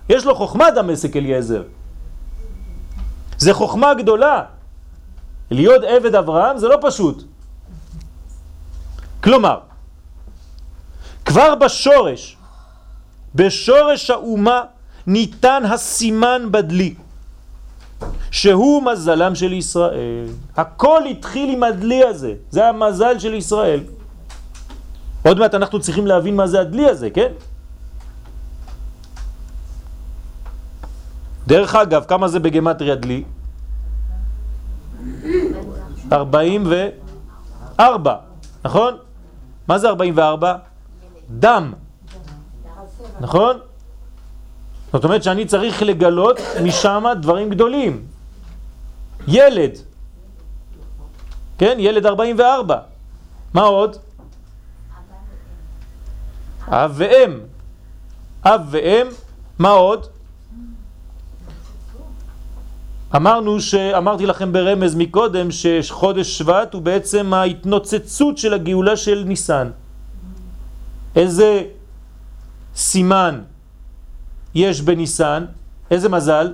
יש 0.09 0.25
לו 0.25 0.35
חוכמה 0.35 0.71
דמשק 0.71 1.15
אליעזר. 1.15 1.63
זה 3.37 3.53
חוכמה 3.53 3.93
גדולה. 3.93 4.43
להיות 5.51 5.83
עבד 5.83 6.15
אברהם 6.15 6.57
זה 6.57 6.67
לא 6.67 6.77
פשוט. 6.81 7.23
כלומר, 9.23 9.59
כבר 11.25 11.55
בשורש, 11.55 12.37
בשורש 13.35 14.09
האומה 14.09 14.61
ניתן 15.07 15.63
הסימן 15.65 16.47
בדלי, 16.51 16.95
שהוא 18.31 18.83
מזלם 18.83 19.35
של 19.35 19.53
ישראל. 19.53 20.27
הכל 20.57 21.01
התחיל 21.05 21.49
עם 21.49 21.63
הדלי 21.63 22.03
הזה, 22.03 22.33
זה 22.49 22.67
המזל 22.67 23.19
של 23.19 23.33
ישראל. 23.33 23.79
עוד 25.25 25.39
מעט 25.39 25.53
אנחנו 25.55 25.79
צריכים 25.79 26.07
להבין 26.07 26.35
מה 26.35 26.47
זה 26.47 26.61
הדלי 26.61 26.89
הזה, 26.89 27.09
כן? 27.09 27.31
דרך 31.47 31.75
אגב, 31.75 32.03
כמה 32.07 32.27
זה 32.27 32.39
בגמטריה 32.39 32.95
דלי? 32.95 33.23
44, 36.11 38.15
נכון? 38.65 38.97
מה 39.67 39.79
זה 39.79 39.89
44? 39.89 40.55
דם, 41.39 41.73
נכון? 43.19 43.57
זאת 44.93 45.03
אומרת 45.03 45.23
שאני 45.23 45.45
צריך 45.45 45.81
לגלות 45.81 46.39
משם 46.63 47.03
דברים 47.21 47.49
גדולים. 47.49 48.05
ילד, 49.27 49.71
כן? 51.57 51.75
ילד 51.79 52.05
44. 52.05 52.77
מה 53.53 53.61
עוד? 53.61 53.97
אב 56.67 56.91
ואם. 56.95 57.39
אב 58.45 58.61
ואם, 58.69 59.07
מה 59.59 59.69
עוד? 59.69 60.07
אמרנו 63.15 63.61
שאמרתי 63.61 64.25
לכם 64.25 64.53
ברמז 64.53 64.95
מקודם 64.95 65.51
שחודש 65.51 66.37
שבט 66.37 66.73
הוא 66.73 66.81
בעצם 66.81 67.33
ההתנוצצות 67.33 68.37
של 68.37 68.53
הגאולה 68.53 68.97
של 68.97 69.23
ניסן. 69.27 69.69
איזה 71.15 71.63
סימן 72.75 73.41
יש 74.55 74.81
בניסן, 74.81 75.45
איזה 75.91 76.09
מזל? 76.09 76.53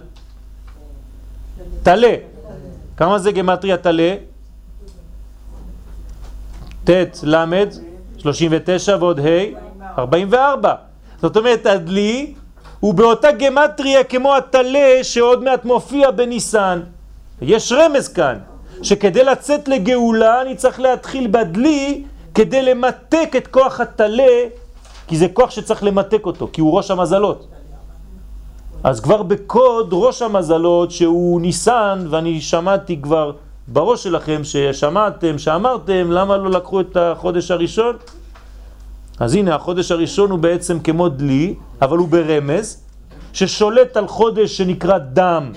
תלה. 1.84 2.16
כמה 2.98 3.20
זה 3.20 3.32
גמטריה 3.32 3.78
תלה? 3.78 4.16
ט' 6.84 6.90
למד, 7.24 7.68
39 8.18 8.98
ועוד 9.00 9.20
ה', 9.20 9.24
44. 9.98 10.74
זאת 11.22 11.38
אומרת, 11.38 11.66
הדלי 11.66 12.34
הוא 12.80 12.94
באותה 12.94 13.32
גמטריה 13.32 14.04
כמו 14.04 14.36
התלה 14.36 15.00
שעוד 15.04 15.44
מעט 15.44 15.66
מופיע 15.66 16.12
בניסן. 16.12 16.82
יש 17.42 17.72
רמז 17.72 18.08
כאן, 18.08 18.38
שכדי 18.82 19.24
לצאת 19.24 19.68
לגאולה 19.68 20.42
אני 20.42 20.56
צריך 20.56 20.80
להתחיל 20.80 21.28
בדלי 21.28 22.04
כדי 22.34 22.62
למתק 22.62 23.30
את 23.38 23.48
כוח 23.48 23.80
התלה, 23.80 24.44
כי 25.08 25.18
זה 25.18 25.28
כוח 25.34 25.50
שצריך 25.50 25.84
למתק 25.84 26.26
אותו, 26.26 26.50
כי 26.54 26.62
הוא 26.62 26.78
ראש 26.78 26.92
המזלות. 26.92 27.48
אז 28.84 29.00
כבר 29.00 29.24
בקוד 29.24 29.90
ראש 29.92 30.22
המזלות 30.22 30.92
שהוא 30.92 31.42
ניסן, 31.42 32.08
ואני 32.10 32.42
שמעתי 32.42 33.02
כבר 33.02 33.32
בראש 33.68 34.04
שלכם 34.04 34.42
ששמעתם, 34.44 35.38
שאמרתם, 35.38 36.12
למה 36.12 36.38
לא 36.38 36.50
לקחו 36.50 36.82
את 36.82 36.98
החודש 36.98 37.52
הראשון? 37.52 37.96
אז 39.20 39.36
הנה, 39.36 39.56
החודש 39.56 39.92
הראשון 39.92 40.32
הוא 40.32 40.40
בעצם 40.40 40.80
כמו 40.80 41.10
דלי, 41.10 41.56
אבל 41.82 41.98
הוא 41.98 42.08
ברמז, 42.08 42.84
ששולט 43.34 43.98
על 43.98 44.08
חודש 44.08 44.58
שנקרא 44.58 44.98
דם, 44.98 45.52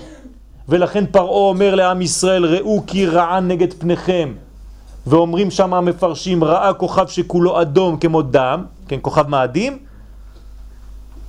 ולכן 0.69 1.05
פרעה 1.05 1.49
אומר 1.49 1.75
לעם 1.75 2.01
ישראל, 2.01 2.45
ראו 2.45 2.83
כי 2.87 3.05
רעה 3.05 3.39
נגד 3.39 3.73
פניכם, 3.73 4.33
ואומרים 5.07 5.51
שם 5.51 5.73
המפרשים, 5.73 6.43
ראה 6.43 6.73
כוכב 6.73 7.07
שכולו 7.07 7.61
אדום 7.61 7.97
כמו 7.97 8.21
דם, 8.21 8.65
כן, 8.87 8.97
כוכב 9.01 9.27
מאדים, 9.27 9.77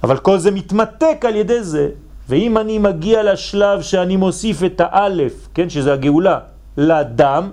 אבל 0.02 0.16
כל 0.16 0.38
זה 0.38 0.50
מתמתק 0.50 1.24
על 1.28 1.36
ידי 1.36 1.62
זה. 1.62 1.88
ואם 2.28 2.58
אני 2.58 2.78
מגיע 2.78 3.32
לשלב 3.32 3.82
שאני 3.82 4.16
מוסיף 4.16 4.62
את 4.64 4.80
האלף, 4.84 5.48
כן, 5.54 5.70
שזה 5.70 5.92
הגאולה, 5.92 6.38
לדם, 6.76 7.50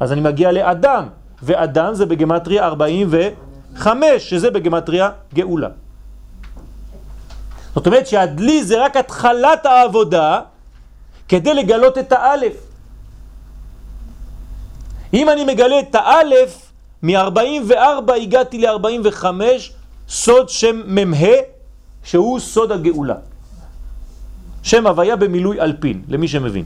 אז 0.00 0.12
אני 0.12 0.20
מגיע 0.20 0.52
לאדם, 0.52 1.04
ואדם 1.42 1.94
זה 1.94 2.06
בגמטריה 2.06 2.66
45, 3.76 4.30
שזה 4.30 4.50
בגמטריה 4.50 5.10
גאולה. 5.34 5.68
זאת 7.74 7.86
אומרת 7.86 8.06
שהדלי 8.06 8.64
זה 8.64 8.84
רק 8.84 8.96
התחלת 8.96 9.66
העבודה 9.66 10.40
כדי 11.28 11.54
לגלות 11.54 11.98
את 11.98 12.12
האלף. 12.12 12.56
אם 15.14 15.28
אני 15.28 15.44
מגלה 15.44 15.80
את 15.80 15.94
האלף, 15.94 16.72
מ-44 17.02 18.12
הגעתי 18.22 18.58
ל-45, 18.58 19.24
סוד 20.08 20.48
שם 20.48 20.82
ממה, 20.86 21.36
שהוא 22.04 22.40
סוד 22.40 22.72
הגאולה. 22.72 23.14
שם 24.62 24.86
הוויה 24.86 25.16
במילוי 25.16 25.60
אלפין, 25.60 26.02
למי 26.08 26.28
שמבין. 26.28 26.64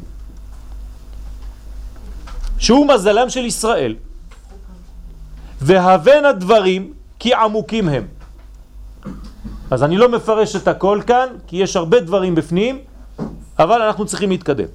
שהוא 2.58 2.86
מזלם 2.86 3.30
של 3.30 3.44
ישראל. 3.44 3.94
והבן 5.60 6.24
הדברים 6.24 6.92
כי 7.20 7.34
עמוקים 7.34 7.88
הם. 7.88 8.06
אז 9.70 9.82
אני 9.82 9.96
לא 9.96 10.08
מפרש 10.08 10.56
את 10.56 10.68
הכל 10.68 11.00
כאן, 11.06 11.28
כי 11.46 11.56
יש 11.56 11.76
הרבה 11.76 12.00
דברים 12.00 12.34
בפנים, 12.34 12.78
אבל 13.58 13.82
אנחנו 13.82 14.06
צריכים 14.06 14.30
להתקדם. 14.30 14.68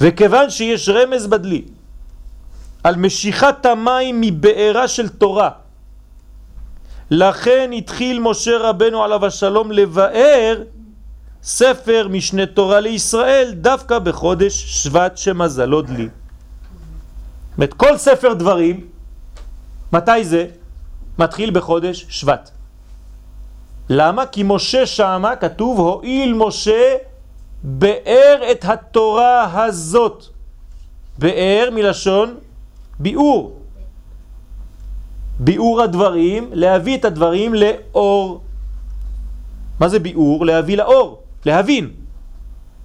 וכיוון 0.00 0.50
שיש 0.50 0.88
רמז 0.88 1.26
בדלי 1.26 1.64
על 2.84 2.96
משיכת 2.96 3.66
המים 3.66 4.20
מבארה 4.20 4.88
של 4.88 5.08
תורה, 5.08 5.50
לכן 7.10 7.70
התחיל 7.78 8.20
משה 8.20 8.58
רבנו 8.58 9.04
עליו 9.04 9.26
השלום 9.26 9.72
לבאר 9.72 10.62
ספר 11.42 12.08
משנה 12.10 12.46
תורה 12.46 12.80
לישראל 12.80 13.52
דווקא 13.54 13.98
בחודש 13.98 14.84
שבט 14.84 15.16
שמזלו 15.16 15.82
דלי. 15.82 16.08
זאת 16.08 17.58
אומרת, 17.58 17.74
כל 17.74 17.96
ספר 17.96 18.32
דברים, 18.32 18.93
מתי 19.94 20.24
זה? 20.24 20.46
מתחיל 21.18 21.50
בחודש 21.50 22.06
שבט. 22.08 22.50
למה? 23.88 24.26
כי 24.26 24.42
משה 24.42 24.86
שמה 24.86 25.36
כתוב 25.36 25.80
הועיל 25.80 26.34
משה 26.34 26.94
באר 27.62 28.38
את 28.50 28.64
התורה 28.64 29.64
הזאת. 29.64 30.24
באר 31.18 31.68
מלשון 31.72 32.34
ביאור. 32.98 33.58
ביאור 35.38 35.82
הדברים, 35.82 36.50
להביא 36.52 36.96
את 36.98 37.04
הדברים 37.04 37.54
לאור. 37.54 38.40
מה 39.80 39.88
זה 39.88 39.98
ביאור? 39.98 40.46
להביא 40.46 40.76
לאור, 40.76 41.22
להבין. 41.46 41.90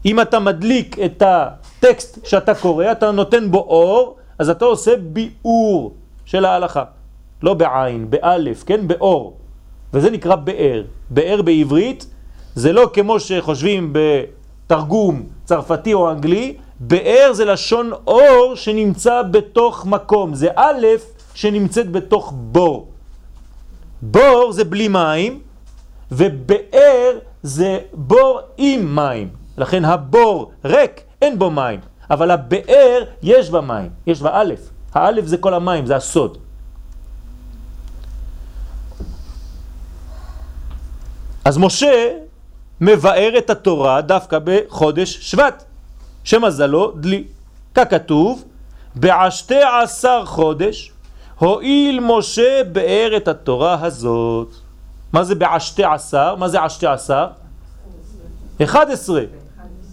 אם 0.06 0.22
אתה 0.22 0.39
מדליק 0.39 1.00
את 1.00 1.24
הטקסט 1.26 2.26
שאתה 2.26 2.56
קורא, 2.56 2.91
אתה 2.91 3.12
נותן 3.12 3.52
בו 3.52 3.58
אור, 3.58 4.17
אז 4.39 4.50
אתה 4.50 4.65
עושה 4.65 4.91
ביאור 4.98 5.93
של 6.26 6.45
ההלכה. 6.45 6.98
לא 7.43 7.54
בעין, 7.54 8.10
באלף, 8.10 8.63
כן? 8.63 8.88
באור. 8.88 9.38
וזה 9.93 10.10
נקרא 10.12 10.36
באר. 10.36 10.84
באר 11.10 11.41
בעברית 11.41 12.06
זה 12.56 12.73
לא 12.73 12.89
כמו 12.93 13.19
שחושבים 13.19 13.93
בתרגום 13.93 15.23
צרפתי 15.45 15.93
או 15.93 16.12
אנגלי, 16.12 16.56
באר 16.80 17.30
זה 17.34 17.45
לשון 17.45 17.91
אור 18.08 18.54
שנמצא 18.56 19.21
בתוך 19.21 19.86
מקום, 19.86 20.34
זה 20.34 20.47
א' 20.56 20.86
שנמצאת 21.34 21.91
בתוך 21.91 22.34
בור. 22.36 22.88
בור 24.02 24.52
זה 24.52 24.63
בלי 24.63 24.88
מים, 24.88 25.39
ובאר 26.12 27.12
זה 27.43 27.80
בור 27.93 28.39
עם 28.58 28.95
מים. 28.95 29.30
לכן 29.58 29.86
הבור 29.86 30.52
ריק, 30.65 31.02
אין 31.21 31.39
בו 31.39 31.52
מים, 31.52 31.80
אבל 32.10 32.32
הבאר 32.32 33.04
יש 33.23 33.49
בה 33.49 33.62
מים, 33.62 33.89
יש 34.08 34.21
בה 34.21 34.30
א', 34.34 34.54
האלף 34.93 35.25
זה 35.25 35.38
כל 35.38 35.54
המים, 35.54 35.86
זה 35.86 35.95
הסוד. 35.95 36.38
אז 41.45 41.58
משה 41.58 42.10
מבאר 42.82 43.38
את 43.38 43.49
התורה 43.49 44.02
דווקא 44.02 44.39
בחודש 44.43 45.17
שבט, 45.21 45.63
שמזלו 46.23 46.91
דלי. 46.91 47.23
ככתוב, 47.75 48.43
בעשתי 48.95 49.63
עשר 49.84 50.25
חודש 50.25 50.91
הועיל 51.39 51.99
משה 51.99 52.62
באר 52.71 53.17
את 53.17 53.28
התורה 53.28 53.78
הזאת. 53.82 54.47
מה 55.13 55.23
זה 55.23 55.36
בעשתי 55.36 55.84
עשר? 55.84 56.36
מה 56.36 56.49
זה 56.49 56.63
עשתי 56.63 56.88
עשר? 56.88 57.28
אחד 58.63 58.91
עשרה, 58.91 59.21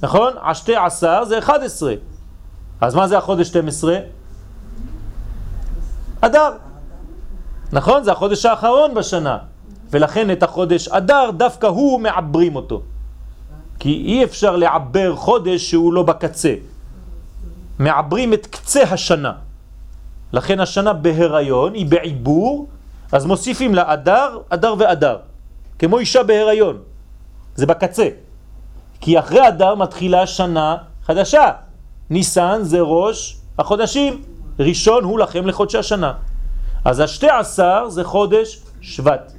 נכון? 0.03 0.33
עשתי 0.43 0.77
עשר 0.77 1.25
זה 1.25 1.39
אחד 1.39 1.63
עשרה. 1.63 1.95
אז 2.81 2.95
מה 2.95 3.09
זה 3.09 3.19
החודש 3.19 3.49
12? 3.49 3.99
אדר. 6.21 6.53
נכון? 7.73 8.05
זה 8.05 8.13
החודש 8.13 8.47
האחרון 8.47 8.95
בשנה. 8.95 9.39
ולכן 9.91 10.31
את 10.31 10.43
החודש 10.43 10.89
אדר 10.89 11.31
דווקא 11.37 11.67
הוא 11.67 12.01
מעברים 12.01 12.57
אותו. 12.57 12.83
כי 13.79 13.91
אי 13.91 14.25
אפשר 14.25 14.57
לעבר 14.57 15.17
חודש 15.17 15.71
שהוא 15.71 15.93
לא 15.93 16.03
בקצה. 16.03 16.55
מעברים 17.79 18.33
את 18.33 18.47
קצה 18.47 18.83
השנה. 18.83 19.33
לכן 20.33 20.61
השנה 20.61 20.93
בהיריון, 20.93 21.75
היא 21.75 21.87
בעיבור, 21.87 22.67
אז 23.13 23.27
מוסיפים 23.27 23.75
לה 23.75 23.93
אדר, 23.93 24.39
אדר 24.49 24.75
ואדר. 24.79 25.17
כמו 25.79 25.99
אישה 25.99 26.23
בהיריון. 26.23 26.79
זה 27.55 27.67
בקצה. 27.67 28.09
כי 29.01 29.19
אחרי 29.19 29.49
אדר 29.49 29.75
מתחילה 29.75 30.27
שנה 30.27 30.77
חדשה. 31.07 31.51
ניסן 32.11 32.59
זה 32.63 32.81
ראש 32.81 33.37
החודשים. 33.59 34.23
ראשון 34.59 35.05
הוא 35.05 35.19
לכם 35.19 35.47
לחודשי 35.47 35.79
השנה. 35.79 36.13
אז 36.85 37.01
השתי 37.01 37.29
עשר 37.31 37.89
זה 37.89 38.05
חודש 38.05 38.61
שבט. 38.81 39.36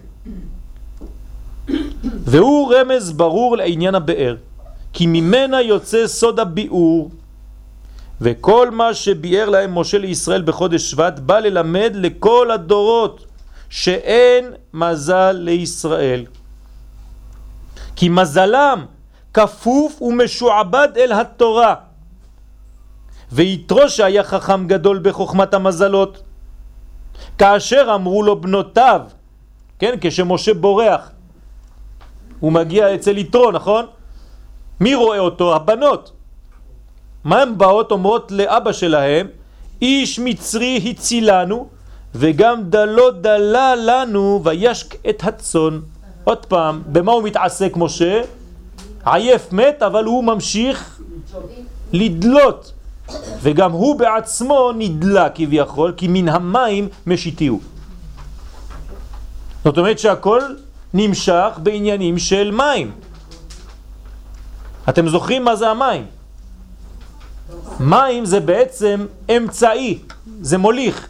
והוא 2.04 2.74
רמז 2.74 3.12
ברור 3.12 3.58
לעניין 3.58 3.96
הבאר, 3.96 4.36
כי 4.94 5.08
ממנה 5.08 5.62
יוצא 5.62 6.08
סוד 6.08 6.40
הביאור, 6.40 7.12
וכל 8.22 8.72
מה 8.72 8.94
שביאר 8.94 9.50
להם 9.50 9.80
משה 9.80 9.98
לישראל 9.98 10.42
בחודש 10.42 10.92
שבט 10.92 11.20
בא 11.20 11.40
ללמד 11.40 11.92
לכל 11.96 12.52
הדורות 12.52 13.26
שאין 13.70 14.54
מזל 14.74 15.32
לישראל. 15.32 16.26
כי 17.96 18.10
מזלם 18.10 18.86
כפוף 19.34 20.02
ומשועבד 20.02 20.88
אל 20.98 21.12
התורה. 21.12 21.76
ויתרו 23.32 23.90
שהיה 23.90 24.24
חכם 24.24 24.68
גדול 24.68 25.00
בחוכמת 25.04 25.54
המזלות, 25.54 26.24
כאשר 27.38 27.92
אמרו 27.96 28.24
לו 28.24 28.42
בנותיו, 28.42 29.02
כן, 29.80 29.96
כשמשה 30.02 30.54
בורח, 30.54 31.12
הוא 32.40 32.52
מגיע 32.52 32.96
אצל 32.96 33.18
יתרו, 33.18 33.52
נכון? 33.52 33.86
מי 34.80 34.96
רואה 34.96 35.20
אותו? 35.20 35.56
הבנות. 35.56 36.12
מה 37.24 37.42
הן 37.42 37.58
באות 37.58 37.92
אומרות 37.92 38.32
לאבא 38.32 38.72
שלהם? 38.72 39.28
איש 39.82 40.20
מצרי 40.20 40.86
הצילנו 40.90 41.68
וגם 42.16 42.64
דלו 42.70 43.12
דלה 43.12 43.76
לנו 43.76 44.42
וישק 44.44 44.96
את 45.10 45.24
הצון. 45.24 45.82
עוד 46.24 46.46
פעם, 46.46 46.82
במה 46.88 47.12
הוא 47.12 47.24
מתעסק 47.24 47.74
משה? 47.76 48.22
עייף 49.06 49.54
מת, 49.54 49.84
אבל 49.84 50.04
הוא 50.06 50.24
ממשיך 50.24 51.00
לדלות. 51.94 52.74
וגם 53.42 53.72
הוא 53.72 54.00
בעצמו 54.00 54.72
נדלה 54.78 55.30
כביכול, 55.30 55.94
כי 55.98 56.08
מן 56.08 56.30
המים 56.30 56.88
משיתיהו. 57.08 57.60
זאת 59.64 59.78
אומרת 59.78 60.00
שהכל 60.00 60.42
נמשך 60.98 61.50
בעניינים 61.64 62.18
של 62.18 62.52
מים. 62.52 62.92
אתם 64.90 65.10
זוכרים 65.10 65.44
מה 65.46 65.56
זה 65.56 65.70
המים? 65.70 66.06
מים 67.80 68.26
זה 68.26 68.40
בעצם 68.40 69.06
אמצעי, 69.30 70.00
זה 70.42 70.58
מוליך. 70.58 71.08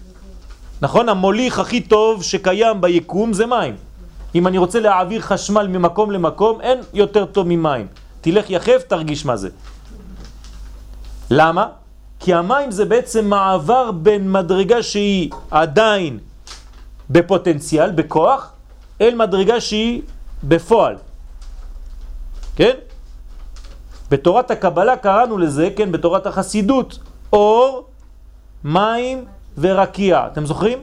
נכון? 0.81 1.09
המוליך 1.09 1.59
הכי 1.59 1.81
טוב 1.81 2.23
שקיים 2.23 2.81
ביקום 2.81 3.33
זה 3.33 3.45
מים. 3.45 3.75
אם 4.35 4.47
אני 4.47 4.57
רוצה 4.57 4.79
להעביר 4.79 5.21
חשמל 5.21 5.67
ממקום 5.67 6.11
למקום, 6.11 6.61
אין 6.61 6.79
יותר 6.93 7.25
טוב 7.25 7.47
ממים. 7.47 7.87
תלך 8.21 8.49
יחף, 8.49 8.83
תרגיש 8.87 9.25
מה 9.25 9.35
זה. 9.37 9.49
למה? 11.31 11.67
כי 12.19 12.33
המים 12.33 12.71
זה 12.71 12.85
בעצם 12.85 13.29
מעבר 13.29 13.91
בין 13.91 14.31
מדרגה 14.31 14.83
שהיא 14.83 15.31
עדיין 15.51 16.19
בפוטנציאל, 17.09 17.91
בכוח, 17.91 18.56
אל 19.01 19.15
מדרגה 19.15 19.61
שהיא 19.61 20.01
בפועל. 20.43 20.95
כן? 22.55 22.73
בתורת 24.11 24.51
הקבלה 24.51 24.97
קראנו 24.97 25.37
לזה, 25.37 25.69
כן, 25.75 25.91
בתורת 25.91 26.25
החסידות, 26.27 26.99
אור, 27.33 27.85
מים 28.63 29.25
ורקיע. 29.57 30.27
אתם 30.33 30.45
זוכרים? 30.45 30.79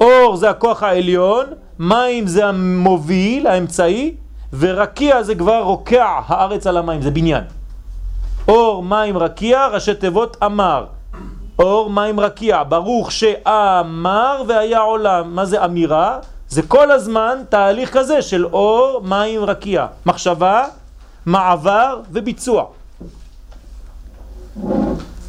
אור 0.00 0.36
זה 0.36 0.50
הכוח 0.50 0.82
העליון, 0.82 1.46
מים 1.78 2.26
זה 2.26 2.46
המוביל, 2.46 3.46
האמצעי, 3.46 4.14
ורקיע 4.58 5.22
זה 5.22 5.34
כבר 5.34 5.62
רוקע 5.62 6.20
הארץ 6.26 6.66
על 6.66 6.76
המים, 6.76 7.02
זה 7.02 7.10
בניין. 7.10 7.44
אור 8.48 8.82
מים 8.82 9.18
רקיע, 9.18 9.66
ראשי 9.66 9.94
תיבות 9.94 10.36
אמר. 10.44 10.86
אור 11.58 11.90
מים 11.90 12.20
רקיע, 12.20 12.62
ברוך 12.68 13.12
שאמר 13.12 14.42
והיה 14.48 14.80
עולם. 14.80 15.34
מה 15.34 15.44
זה 15.44 15.64
אמירה? 15.64 16.18
זה 16.52 16.62
כל 16.62 16.90
הזמן 16.90 17.38
תהליך 17.48 17.92
כזה 17.92 18.22
של 18.22 18.46
אור 18.46 19.00
מים 19.04 19.44
רקיע. 19.44 19.86
מחשבה, 20.06 20.64
מעבר 21.26 22.00
וביצוע. 22.12 22.64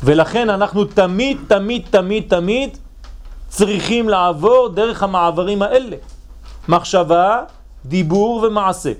ולכן 0.03 0.49
אנחנו 0.49 0.85
תמיד, 0.85 1.37
תמיד, 1.47 1.81
תמיד, 1.89 2.23
תמיד 2.27 2.77
צריכים 3.47 4.09
לעבור 4.09 4.69
דרך 4.69 5.03
המעברים 5.03 5.61
האלה. 5.61 5.95
מחשבה, 6.67 7.43
דיבור 7.85 8.43
ומעשה. 8.43 8.91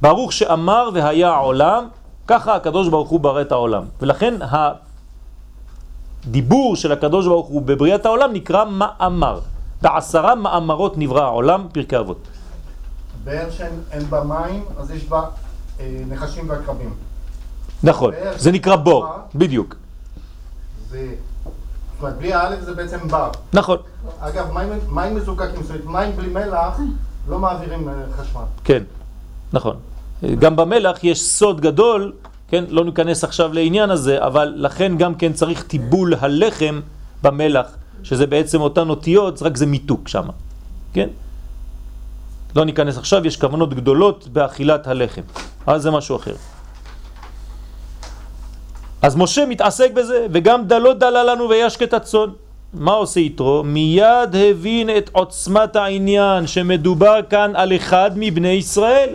ברוך 0.00 0.32
שאמר 0.32 0.90
והיה 0.94 1.30
העולם, 1.30 1.88
ככה 2.26 2.54
הקדוש 2.54 2.88
ברוך 2.88 3.08
הוא 3.08 3.20
ברא 3.20 3.40
את 3.40 3.52
העולם. 3.52 3.84
ולכן 4.00 4.34
הדיבור 6.24 6.76
של 6.76 6.92
הקדוש 6.92 7.26
ברוך 7.26 7.46
הוא 7.46 7.62
בבריאת 7.62 8.06
העולם 8.06 8.32
נקרא 8.32 8.64
מאמר. 8.64 9.55
בעשרה 9.82 10.34
מאמרות 10.34 10.98
נברא 10.98 11.22
העולם, 11.22 11.66
פרקי 11.72 11.98
אבות. 11.98 12.28
באר 13.24 13.50
שאין 13.50 14.10
בה 14.10 14.24
מים, 14.24 14.64
אז 14.78 14.90
יש 14.90 15.04
בה 15.04 15.24
אה, 15.80 16.02
נחשים 16.08 16.48
ועקרבים. 16.48 16.94
נכון, 17.82 18.14
זה 18.36 18.52
נקרא 18.52 18.76
בור, 18.76 19.06
בדיוק. 19.34 19.74
זה... 20.90 21.14
זאת 21.44 22.02
אומרת, 22.02 22.18
בלי 22.18 22.32
האלף 22.32 22.60
זה 22.60 22.74
בעצם 22.74 23.08
בר. 23.08 23.30
נכון, 23.52 23.78
אגב, 24.20 24.52
מים, 24.52 24.68
מים 24.88 25.16
מזוקקים, 25.16 25.62
זאת 25.62 25.70
אומרת, 25.70 25.84
מים 25.86 26.16
בלי 26.16 26.28
מלח 26.28 26.80
לא 27.28 27.38
מעבירים 27.38 27.88
אה, 27.88 27.94
חשמל. 28.16 28.42
כן, 28.64 28.82
נכון. 29.52 29.76
גם 30.38 30.56
במלח 30.56 31.04
יש 31.04 31.22
סוד 31.22 31.60
גדול, 31.60 32.12
כן, 32.48 32.64
לא 32.68 32.84
ניכנס 32.84 33.24
עכשיו 33.24 33.52
לעניין 33.52 33.90
הזה, 33.90 34.24
אבל 34.24 34.52
לכן 34.56 34.96
גם 34.96 35.14
כן 35.14 35.32
צריך 35.32 35.62
טיבול 35.62 36.14
הלחם 36.20 36.80
במלח, 37.22 37.66
שזה 38.02 38.26
בעצם 38.26 38.60
אותן 38.60 38.88
אותיות, 38.88 39.42
רק 39.42 39.56
זה 39.56 39.66
מיתוק 39.66 40.08
שם, 40.08 40.26
כן? 40.92 41.08
לא 42.56 42.64
ניכנס 42.64 42.98
עכשיו, 42.98 43.26
יש 43.26 43.36
כוונות 43.36 43.74
גדולות 43.74 44.28
באכילת 44.32 44.86
הלחם, 44.86 45.22
אבל 45.66 45.78
זה 45.78 45.90
משהו 45.90 46.16
אחר. 46.16 46.34
אז 49.02 49.16
משה 49.16 49.46
מתעסק 49.46 49.92
בזה, 49.92 50.26
וגם 50.32 50.66
דלו 50.66 50.94
דלה 50.94 51.24
לנו 51.24 51.48
וישקט 51.48 51.94
הצאן. 51.94 52.28
מה 52.74 52.92
עושה 52.92 53.20
יתרו? 53.20 53.62
מיד 53.64 54.36
הבין 54.36 54.90
את 54.98 55.10
עוצמת 55.12 55.76
העניין 55.76 56.46
שמדובר 56.46 57.20
כאן 57.30 57.52
על 57.56 57.76
אחד 57.76 58.10
מבני 58.16 58.48
ישראל. 58.48 59.14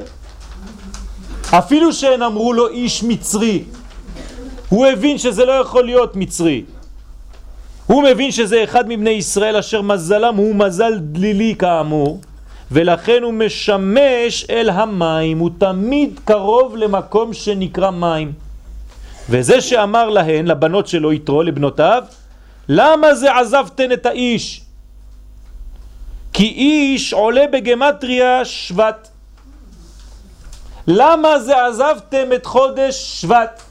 אפילו 1.50 1.94
שהן 1.94 2.22
אמרו 2.22 2.54
לו 2.54 2.68
איש 2.68 3.04
מצרי, 3.04 3.64
הוא 4.70 4.86
הבין 4.86 5.18
שזה 5.18 5.46
לא 5.46 5.52
יכול 5.52 5.86
להיות 5.86 6.16
מצרי. 6.16 6.64
הוא 7.88 8.04
מבין 8.04 8.32
שזה 8.32 8.64
אחד 8.64 8.88
מבני 8.88 9.10
ישראל 9.10 9.56
אשר 9.58 9.82
מזלם 9.82 10.36
הוא 10.36 10.56
מזל 10.56 10.98
דלילי 11.00 11.56
כאמור, 11.60 12.22
ולכן 12.72 13.24
הוא 13.24 13.34
משמש 13.34 14.46
אל 14.50 14.70
המים, 14.70 15.40
הוא 15.40 15.50
תמיד 15.58 16.20
קרוב 16.26 16.78
למקום 16.78 17.34
שנקרא 17.34 17.92
מים. 17.92 18.34
וזה 19.30 19.62
שאמר 19.62 20.10
להן, 20.10 20.48
לבנות 20.48 20.88
שלו 20.88 21.14
יתרו, 21.14 21.44
לבנותיו, 21.44 22.04
למה 22.70 23.16
זה 23.16 23.36
עזבתן 23.38 23.92
את 23.92 24.06
האיש? 24.06 24.62
כי 26.34 26.44
איש 26.44 27.14
עולה 27.14 27.46
בגמטריה 27.52 28.46
שבט. 28.46 29.08
למה 30.88 31.40
זה 31.40 31.66
עזבתם 31.66 32.34
את 32.36 32.46
חודש 32.46 33.22
שבט? 33.22 33.62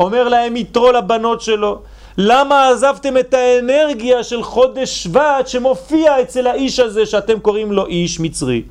אומר 0.00 0.28
להם 0.28 0.56
יתרו 0.56 0.92
לבנות 0.92 1.40
שלו. 1.40 1.82
למה 2.18 2.68
עזבתם 2.68 3.16
את 3.18 3.34
האנרגיה 3.34 4.24
של 4.24 4.42
חודש 4.42 5.04
שבט 5.04 5.46
שמופיע 5.46 6.22
אצל 6.22 6.46
האיש 6.46 6.80
הזה 6.80 7.06
שאתם 7.06 7.40
קוראים 7.40 7.72
לו 7.72 7.86
איש 7.86 8.20
מצרי? 8.20 8.62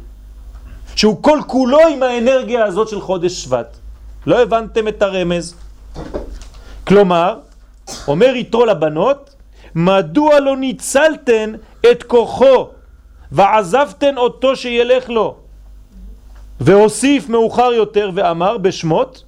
שהוא 0.96 1.24
כל 1.24 1.40
כולו 1.48 1.80
עם 1.88 2.04
האנרגיה 2.04 2.66
הזאת 2.66 2.88
של 2.88 3.02
חודש 3.02 3.44
שבט. 3.44 3.78
לא 4.26 4.42
הבנתם 4.42 4.88
את 4.88 5.02
הרמז. 5.02 5.56
כלומר, 6.88 7.36
אומר 8.08 8.36
יתרו 8.36 8.66
לבנות, 8.66 9.36
מדוע 9.76 10.40
לא 10.40 10.58
ניצלתן 10.58 11.54
את 11.92 12.04
כוחו 12.04 12.68
ועזבתן 13.32 14.18
אותו 14.18 14.56
שילך 14.56 15.10
לו? 15.10 15.36
והוסיף 16.60 17.30
מאוחר 17.30 17.72
יותר 17.74 18.12
ואמר 18.14 18.58
בשמות, 18.58 19.24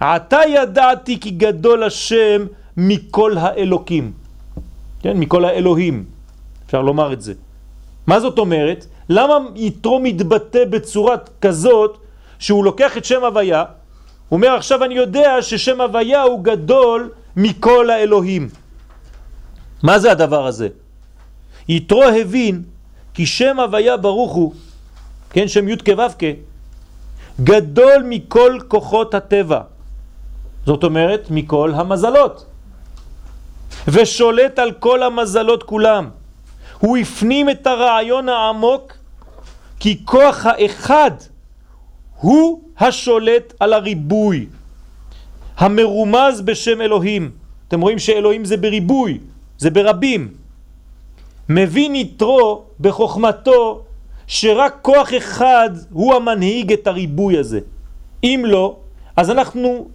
עתה 0.00 0.40
ידעתי 0.48 1.20
כי 1.20 1.30
גדול 1.30 1.82
השם 1.82 2.46
מכל 2.76 3.38
האלוקים. 3.38 4.12
כן, 5.00 5.16
מכל 5.16 5.44
האלוהים, 5.44 6.04
אפשר 6.66 6.82
לומר 6.82 7.12
את 7.12 7.20
זה. 7.20 7.34
מה 8.06 8.20
זאת 8.20 8.38
אומרת? 8.38 8.86
למה 9.08 9.34
יתרו 9.54 10.00
מתבטא 10.00 10.64
בצורה 10.64 11.16
כזאת 11.40 11.98
שהוא 12.38 12.64
לוקח 12.64 12.96
את 12.96 13.04
שם 13.04 13.24
הוויה, 13.24 13.64
הוא 14.28 14.36
אומר 14.36 14.54
עכשיו 14.54 14.84
אני 14.84 14.94
יודע 14.94 15.42
ששם 15.42 15.80
הוויה 15.80 16.22
הוא 16.22 16.44
גדול 16.44 17.10
מכל 17.36 17.90
האלוהים. 17.90 18.48
מה 19.82 19.98
זה 19.98 20.12
הדבר 20.12 20.46
הזה? 20.46 20.68
יתרו 21.68 22.04
הבין 22.04 22.62
כי 23.14 23.26
שם 23.26 23.60
הוויה 23.60 23.96
ברוך 23.96 24.32
הוא, 24.32 24.54
כן, 25.30 25.48
שם 25.48 25.68
י' 25.68 25.76
כו' 25.76 26.26
גדול 27.40 28.02
מכל 28.08 28.58
כוחות 28.68 29.14
הטבע. 29.14 29.60
זאת 30.66 30.84
אומרת, 30.84 31.30
מכל 31.30 31.72
המזלות. 31.74 32.46
ושולט 33.88 34.58
על 34.58 34.72
כל 34.72 35.02
המזלות 35.02 35.62
כולם. 35.62 36.10
הוא 36.78 36.96
הפנים 36.96 37.50
את 37.50 37.66
הרעיון 37.66 38.28
העמוק 38.28 38.92
כי 39.80 40.04
כוח 40.04 40.46
האחד 40.46 41.10
הוא 42.20 42.60
השולט 42.78 43.54
על 43.60 43.72
הריבוי, 43.72 44.46
המרומז 45.56 46.40
בשם 46.40 46.80
אלוהים. 46.80 47.30
אתם 47.68 47.80
רואים 47.80 47.98
שאלוהים 47.98 48.44
זה 48.44 48.56
בריבוי, 48.56 49.18
זה 49.58 49.70
ברבים. 49.70 50.34
מבין 51.48 51.94
יתרו 51.94 52.62
בחוכמתו 52.80 53.82
שרק 54.26 54.78
כוח 54.82 55.14
אחד 55.16 55.70
הוא 55.90 56.14
המנהיג 56.14 56.72
את 56.72 56.86
הריבוי 56.86 57.38
הזה. 57.38 57.60
אם 58.24 58.42
לא, 58.46 58.76
אז 59.16 59.30
אנחנו 59.30 59.88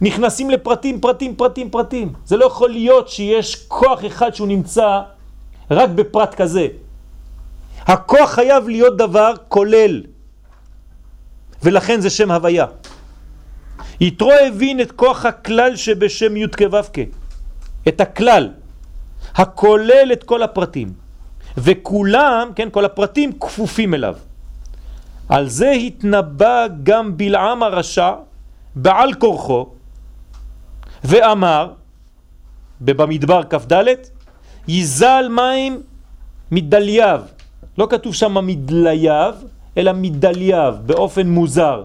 נכנסים 0.00 0.50
לפרטים, 0.50 1.00
פרטים, 1.00 1.36
פרטים, 1.36 1.70
פרטים. 1.70 2.12
זה 2.24 2.36
לא 2.36 2.44
יכול 2.44 2.70
להיות 2.70 3.08
שיש 3.08 3.56
כוח 3.68 4.06
אחד 4.06 4.34
שהוא 4.34 4.48
נמצא 4.48 5.00
רק 5.70 5.90
בפרט 5.90 6.34
כזה. 6.34 6.66
הכוח 7.86 8.30
חייב 8.30 8.68
להיות 8.68 8.96
דבר 8.96 9.32
כולל, 9.48 10.02
ולכן 11.62 12.00
זה 12.00 12.10
שם 12.10 12.30
הוויה. 12.30 12.66
יתרו 14.00 14.32
הבין 14.32 14.80
את 14.80 14.92
כוח 14.92 15.26
הכלל 15.26 15.76
שבשם 15.76 16.36
י' 16.36 16.46
כו' 16.58 16.78
את 17.88 18.00
הכלל, 18.00 18.48
הכולל 19.34 20.10
את 20.12 20.24
כל 20.24 20.42
הפרטים. 20.42 20.92
וכולם, 21.58 22.50
כן, 22.56 22.68
כל 22.70 22.84
הפרטים 22.84 23.32
כפופים 23.40 23.94
אליו. 23.94 24.16
על 25.28 25.48
זה 25.48 25.70
התנבא 25.70 26.66
גם 26.82 27.16
בלעם 27.16 27.62
הרשע 27.62 28.12
בעל 28.74 29.14
כורחו 29.14 29.79
ואמר 31.04 31.72
במדבר 32.80 33.42
כ"ד 33.50 33.84
יזל 34.68 35.24
מים 35.30 35.82
מדלייו 36.50 37.20
לא 37.78 37.86
כתוב 37.90 38.14
שם 38.14 38.46
מדלייו 38.46 39.34
אלא 39.76 39.92
מדלייו 39.92 40.74
באופן 40.86 41.26
מוזר 41.28 41.84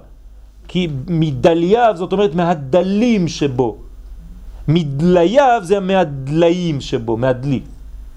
כי 0.68 0.88
מדלייו 1.08 1.94
זאת 1.96 2.14
אומרת 2.14 2.36
מהדלים 2.36 3.28
שבו 3.28 3.86
מדלייו 4.68 5.62
זה 5.64 5.80
מהדליים 5.80 6.82
שבו, 6.82 7.18
מהדלי 7.18 7.62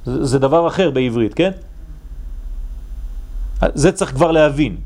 זה, 0.04 0.24
זה 0.24 0.38
דבר 0.38 0.66
אחר 0.66 0.90
בעברית, 0.90 1.34
כן? 1.34 1.50
זה 3.74 3.92
צריך 3.92 4.10
כבר 4.10 4.30
להבין. 4.30 4.76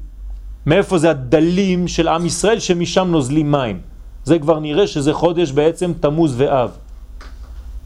מאיפה 0.67 0.99
זה 0.99 1.11
הדלים 1.11 1.89
של 1.89 2.09
עם 2.09 2.27
ישראל 2.27 2.59
שמשם 2.59 3.09
נוזלים 3.09 3.51
מים. 3.51 3.81
זה 4.25 4.39
כבר 4.39 4.59
נראה 4.59 4.87
שזה 4.87 5.12
חודש 5.12 5.53
בעצם 5.53 5.93
תמוז 6.01 6.35
ואב. 6.37 6.70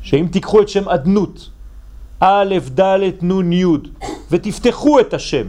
שאם 0.03 0.27
תיקחו 0.33 0.63
את 0.63 0.69
שם 0.69 0.89
אדנות, 0.89 1.51
א', 2.21 2.55
ד', 2.81 3.23
נ', 3.23 3.53
י', 3.53 3.65
ותפתחו 4.31 5.01
את 5.01 5.15
השם, 5.15 5.47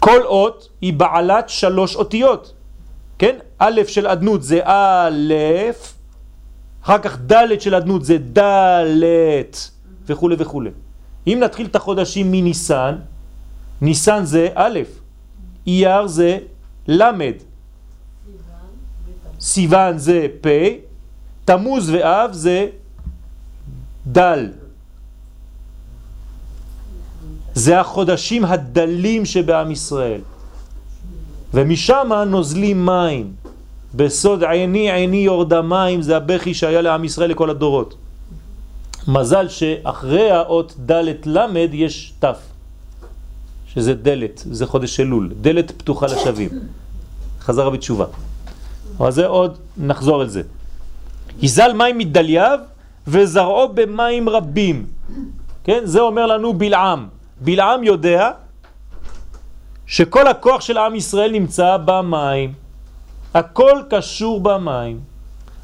כל 0.00 0.22
אות 0.22 0.68
היא 0.80 0.92
בעלת 0.92 1.48
שלוש 1.48 1.96
אותיות. 1.96 2.52
כן? 3.18 3.38
א' 3.58 3.80
של 3.86 4.06
אדנות 4.06 4.42
זה 4.42 4.60
א', 4.64 5.34
אחר 6.84 6.98
כך 6.98 7.18
ד' 7.26 7.60
של 7.60 7.74
אדנות 7.74 8.04
זה 8.04 8.18
ד', 8.18 9.56
וכו' 10.06 10.30
וכו'. 10.38 10.62
אם 11.26 11.38
נתחיל 11.42 11.66
את 11.66 11.76
החודשים 11.76 12.32
מניסן, 12.32 12.94
ניסן 13.80 14.24
זה 14.24 14.48
א', 14.54 14.78
אייר 15.66 16.06
זה 16.06 16.38
למד, 16.88 17.34
סיוון 19.40 19.98
זה 19.98 20.26
פ', 20.40 20.48
תמוז 21.44 21.90
ואב 21.90 22.32
זה 22.32 22.66
דל. 24.06 24.48
זה 27.54 27.80
החודשים 27.80 28.44
הדלים 28.44 29.24
שבעם 29.24 29.70
ישראל. 29.70 30.20
ומשם 31.54 32.12
נוזלים 32.26 32.86
מים. 32.86 33.32
בסוד 33.94 34.44
עיני 34.44 34.92
עיני 34.92 35.16
יורדה 35.16 35.62
מים, 35.62 36.02
זה 36.02 36.16
הבכי 36.16 36.54
שהיה 36.54 36.80
לעם 36.80 37.04
ישראל 37.04 37.30
לכל 37.30 37.50
הדורות. 37.50 37.94
מזל 39.08 39.48
שאחרי 39.48 40.30
האות 40.30 40.74
ד' 40.90 41.02
למד 41.26 41.68
יש 41.72 42.12
ת', 42.24 42.24
שזה 43.66 43.94
דלת, 43.94 44.42
זה 44.50 44.66
חודש 44.66 45.00
אלול, 45.00 45.32
דלת 45.40 45.70
פתוחה 45.70 46.06
לשווים. 46.06 46.50
חזרה 47.40 47.70
בתשובה. 47.70 48.06
אבל 49.00 49.10
זה 49.10 49.26
עוד, 49.26 49.58
נחזור 49.76 50.20
על 50.20 50.28
זה. 50.28 50.42
יזל 51.42 51.72
מים 51.72 51.98
מדלייו 51.98 52.58
וזרעו 53.06 53.68
במים 53.74 54.28
רבים. 54.28 54.86
כן? 55.64 55.80
זה 55.84 56.00
אומר 56.00 56.26
לנו 56.26 56.52
בלעם. 56.52 57.08
בלעם 57.40 57.84
יודע 57.84 58.30
שכל 59.86 60.26
הכוח 60.26 60.60
של 60.60 60.78
עם 60.78 60.94
ישראל 60.94 61.32
נמצא 61.32 61.76
במים. 61.84 62.52
הכל 63.34 63.80
קשור 63.90 64.40
במים. 64.40 65.00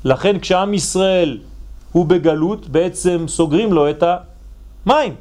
לכן 0.05 0.39
כשעם 0.39 0.75
ישראל 0.75 1.39
הוא 1.93 2.07
בגלות, 2.07 2.69
בעצם 2.69 3.25
סוגרים 3.29 3.73
לו 3.73 3.91
את 3.91 4.05
המים. 4.87 5.15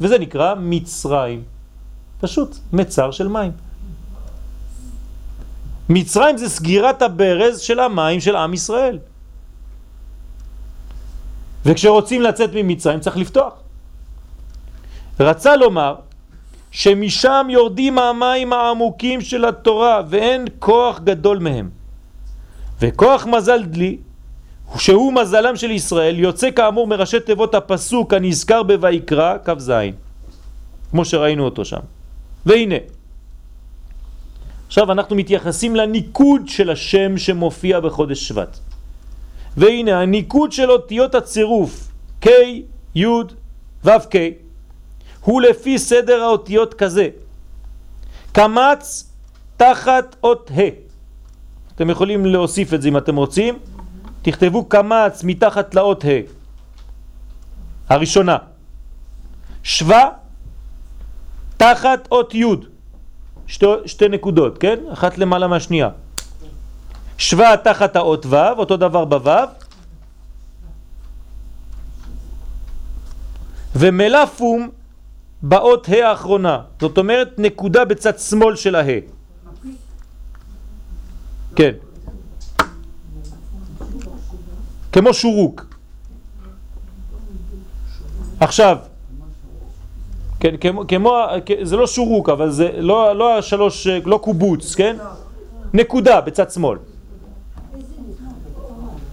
וזה 0.00 0.18
נקרא 0.18 0.54
מצרים. 0.54 1.42
פשוט 2.20 2.56
מצר 2.72 3.10
של 3.10 3.28
מים. 3.28 3.52
מצרים 5.90 6.36
זה 6.36 6.48
סגירת 6.48 7.02
הברז 7.02 7.60
של 7.60 7.80
המים 7.80 8.20
של 8.20 8.36
עם 8.36 8.54
ישראל. 8.54 8.98
וכשרוצים 11.64 12.22
לצאת 12.22 12.50
ממצרים 12.54 13.00
צריך 13.00 13.16
לפתוח. 13.16 13.52
רצה 15.20 15.56
לומר 15.56 15.94
שמשם 16.70 17.46
יורדים 17.50 17.98
המים 17.98 18.52
העמוקים 18.52 19.20
של 19.20 19.44
התורה 19.44 20.02
ואין 20.08 20.44
כוח 20.58 21.00
גדול 21.00 21.38
מהם. 21.38 21.70
וכוח 22.80 23.26
מזל 23.26 23.62
דלי, 23.62 23.96
שהוא 24.78 25.12
מזלם 25.12 25.56
של 25.56 25.70
ישראל, 25.70 26.18
יוצא 26.18 26.50
כאמור 26.50 26.86
מראשי 26.86 27.20
תיבות 27.20 27.54
הפסוק 27.54 28.14
הנזכר 28.14 28.62
בויקרא, 28.62 29.36
כ"ז, 29.44 29.72
כמו 30.90 31.04
שראינו 31.04 31.44
אותו 31.44 31.64
שם. 31.64 31.80
והנה, 32.46 32.76
עכשיו 34.70 34.92
אנחנו 34.92 35.16
מתייחסים 35.16 35.76
לניקוד 35.76 36.48
של 36.48 36.70
השם 36.70 37.18
שמופיע 37.18 37.80
בחודש 37.80 38.28
שבט. 38.28 38.58
והנה 39.56 40.00
הניקוד 40.00 40.52
של 40.52 40.70
אותיות 40.70 41.14
הצירוף 41.14 41.88
K, 42.24 42.28
י', 42.94 43.06
ו', 43.84 43.90
K 43.90 44.14
הוא 45.20 45.40
לפי 45.40 45.78
סדר 45.78 46.22
האותיות 46.22 46.74
כזה. 46.74 47.08
קמץ 48.32 49.10
תחת 49.56 50.16
אות 50.22 50.50
ה' 50.54 50.70
אתם 51.74 51.90
יכולים 51.90 52.26
להוסיף 52.26 52.74
את 52.74 52.82
זה 52.82 52.88
אם 52.88 52.96
אתם 52.96 53.16
רוצים. 53.16 53.58
תכתבו 54.22 54.64
קמץ 54.64 55.24
מתחת 55.24 55.74
לאות 55.74 56.04
ה' 56.04 56.22
הראשונה. 57.88 58.36
שווה 59.62 60.08
תחת 61.56 62.08
אות 62.10 62.34
י' 62.34 62.44
שתי, 63.50 63.66
שתי 63.86 64.08
נקודות, 64.08 64.58
כן? 64.58 64.78
אחת 64.92 65.18
למעלה 65.18 65.46
מהשנייה 65.46 65.88
שווה 67.18 67.56
תחת 67.56 67.96
האות 67.96 68.26
ו', 68.26 68.36
אותו 68.58 68.76
דבר 68.76 69.04
בו', 69.04 69.30
ומלאפום 73.76 74.68
באות 75.42 75.88
ה' 75.88 76.08
האחרונה, 76.08 76.58
זאת 76.80 76.98
אומרת 76.98 77.38
נקודה 77.38 77.84
בצד 77.84 78.18
שמאל 78.18 78.56
של 78.56 78.76
ה'. 78.76 78.82
כן. 81.56 81.72
כמו 84.92 85.14
שורוק. 85.14 85.66
עכשיו, 88.40 88.76
כן, 90.40 90.56
כמו, 90.56 90.84
כמו, 90.88 91.24
זה 91.62 91.76
לא 91.76 91.86
שורוק, 91.86 92.28
אבל 92.28 92.50
זה 92.50 92.70
לא, 92.76 93.16
לא 93.16 93.38
השלוש, 93.38 93.86
לא 93.86 94.18
קובוץ, 94.18 94.74
כן? 94.74 94.96
נקודה 95.74 96.20
בצד 96.20 96.50
שמאל. 96.50 96.78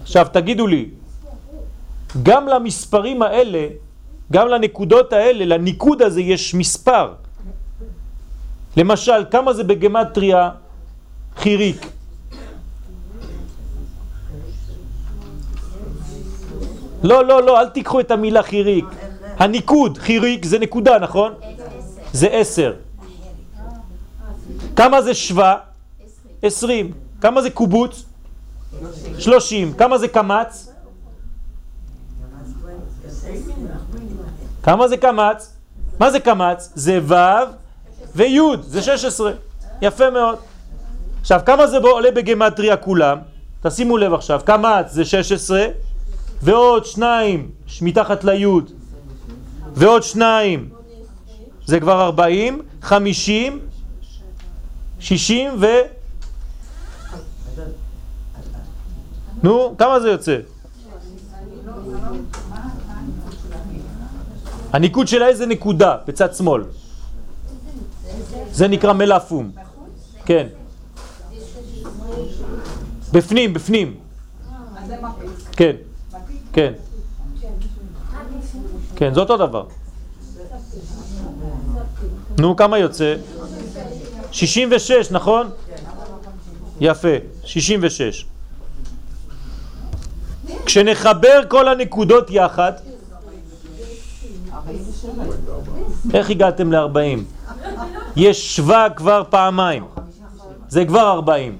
עכשיו 0.02 0.28
תגידו 0.34 0.68
לי, 0.68 0.90
גם 2.24 2.48
למספרים 2.48 3.22
האלה, 3.22 3.68
גם 4.32 4.48
לנקודות 4.48 5.14
האלה, 5.14 5.46
לניקוד 5.46 6.02
הזה 6.02 6.22
יש 6.22 6.54
מספר. 6.56 7.14
למשל, 8.78 9.26
כמה 9.32 9.54
זה 9.54 9.64
בגמטריה 9.64 10.50
חיריק? 11.38 11.88
לא, 17.04 17.26
לא, 17.26 17.44
לא, 17.44 17.60
אל 17.60 17.70
תיקחו 17.70 18.00
את 18.00 18.12
המילה 18.12 18.44
חיריק. 18.44 19.07
הניקוד, 19.40 19.98
חיריק, 19.98 20.46
זה 20.46 20.60
נקודה, 20.60 21.00
נכון? 21.00 21.34
זה 22.14 22.28
עשר. 22.28 22.74
כמה 24.76 25.02
זה 25.02 25.14
שווה? 25.14 25.56
עשרים. 26.42 26.92
כמה 27.22 27.42
זה 27.42 27.50
קובוץ? 27.50 28.04
שלושים. 29.20 29.74
כמה 29.74 29.98
זה 29.98 30.08
קמץ? 30.08 30.70
כמה 34.64 34.88
זה 34.88 34.98
קמץ? 34.98 35.54
מה 36.00 36.12
זה 36.12 36.20
קמץ? 36.20 36.72
זה 36.76 37.00
ו' 37.08 37.14
וי', 38.16 38.40
זה 38.62 38.82
16. 38.82 39.32
יפה 39.82 40.10
מאוד. 40.10 40.38
עכשיו, 41.22 41.42
כמה 41.46 41.68
זה 41.68 41.78
עולה 41.78 42.12
בגמטריה 42.12 42.78
כולם? 42.78 43.18
תשימו 43.62 43.98
לב 43.98 44.14
עכשיו, 44.14 44.42
קמץ 44.46 44.92
זה 44.92 45.06
16, 45.06 45.66
ועוד 46.42 46.86
שניים 46.86 47.50
מתחת 47.82 48.24
לי', 48.24 48.46
ועוד 49.78 50.04
שניים, 50.04 50.70
זה 51.66 51.80
כבר 51.80 52.02
40, 52.02 52.62
50, 52.82 53.60
60 55.00 55.52
ו... 55.62 55.66
נו, 59.44 59.76
כמה 59.78 60.00
זה 60.00 60.10
יוצא? 60.10 60.38
הניקוד 64.74 65.08
שלה 65.08 65.28
איזה 65.28 65.46
נקודה 65.46 65.98
בצד 66.08 66.34
שמאל. 66.34 66.64
זה 68.52 68.68
נקרא 68.68 68.94
מלאפום. 68.94 69.52
כן. 70.26 70.48
בפנים, 73.14 73.54
בפנים. 73.54 73.98
כן. 75.52 75.76
כן. 76.54 76.74
כן, 78.98 79.14
זה 79.14 79.20
אותו 79.20 79.38
דבר. 79.38 79.64
נו, 82.38 82.56
כמה 82.56 82.78
יוצא? 82.78 83.16
66, 84.32 85.12
נכון? 85.12 85.50
יפה, 86.80 87.08
66. 87.44 88.26
כשנחבר 90.66 91.42
כל 91.48 91.68
הנקודות 91.68 92.30
יחד, 92.30 92.72
איך 96.14 96.30
הגעתם 96.30 96.72
ל-40? 96.72 97.20
יש 98.16 98.56
שווה 98.56 98.88
כבר 98.96 99.24
פעמיים, 99.30 99.86
זה 100.70 100.86
כבר 100.86 101.12
40. 101.12 101.58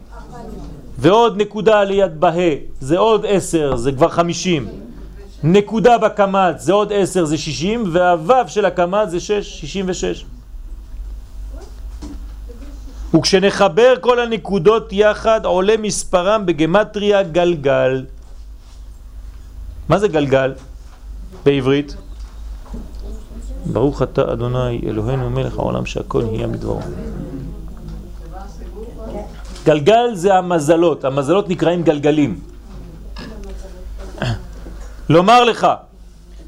ועוד 0.98 1.42
נקודה 1.42 1.84
ליד 1.84 2.20
בה, 2.20 2.32
זה 2.80 2.98
עוד 2.98 3.26
10, 3.26 3.76
זה 3.76 3.92
כבר 3.92 4.10
50. 4.10 4.87
נקודה 5.44 5.98
בקמ"ץ 5.98 6.62
זה 6.64 6.74
עוד 6.74 6.92
10, 6.94 7.26
זה 7.26 7.38
60, 7.38 7.84
והוו 7.92 8.48
של 8.48 8.66
הקמ"ץ 8.66 9.10
זה 9.10 9.20
6, 9.20 9.32
66. 9.32 10.26
וכשנחבר 13.14 13.94
כל 14.02 14.20
הנקודות 14.20 14.94
יחד 14.94 15.46
עולה 15.46 15.78
מספרם 15.78 16.46
בגמטריה 16.46 17.24
גלגל. 17.24 18.06
מה 19.90 20.00
זה 20.00 20.08
גלגל 20.08 20.54
בעברית? 21.44 21.96
ברוך 23.66 24.02
אתה 24.02 24.34
אדוני 24.34 24.82
אלוהינו 24.88 25.30
מלך 25.30 25.60
העולם 25.60 25.86
שהכל 25.86 26.24
נהיה 26.24 26.48
מדברו. 26.48 26.80
גלגל 29.66 30.14
זה 30.14 30.36
המזלות, 30.36 31.06
המזלות 31.06 31.50
נקראים 31.50 31.84
גלגלים. 31.84 32.40
לומר 35.10 35.44
לך 35.44 35.68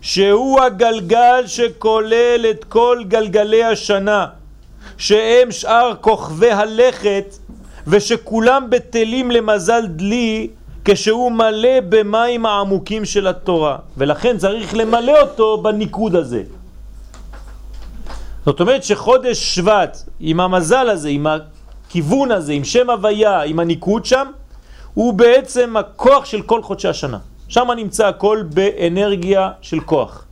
שהוא 0.01 0.61
הגלגל 0.61 1.43
שכולל 1.47 2.45
את 2.49 2.63
כל 2.63 3.03
גלגלי 3.07 3.63
השנה 3.63 4.25
שהם 4.97 5.51
שאר 5.51 5.93
כוכבי 6.01 6.51
הלכת 6.51 7.35
ושכולם 7.87 8.69
בטלים 8.69 9.31
למזל 9.31 9.85
דלי 9.87 10.47
כשהוא 10.85 11.31
מלא 11.31 11.79
במים 11.89 12.45
העמוקים 12.45 13.05
של 13.05 13.27
התורה. 13.27 13.77
ולכן 13.97 14.37
צריך 14.37 14.75
למלא 14.75 15.21
אותו 15.21 15.61
בניקוד 15.61 16.15
הזה. 16.15 16.43
זאת 18.45 18.59
אומרת 18.59 18.83
שחודש 18.83 19.55
שבט 19.55 19.97
עם 20.19 20.39
המזל 20.39 20.89
הזה, 20.89 21.09
עם 21.09 21.27
הכיוון 21.27 22.31
הזה, 22.31 22.53
עם 22.53 22.63
שם 22.63 22.89
הוויה, 22.89 23.41
עם 23.41 23.59
הניקוד 23.59 24.05
שם 24.05 24.27
הוא 24.93 25.13
בעצם 25.13 25.77
הכוח 25.77 26.25
של 26.25 26.41
כל 26.41 26.63
חודשי 26.63 26.87
השנה 26.87 27.17
שם 27.49 27.67
נמצא 27.75 28.07
הכל 28.07 28.43
באנרגיה 28.53 29.51
של 29.61 29.79
כוח 29.79 30.25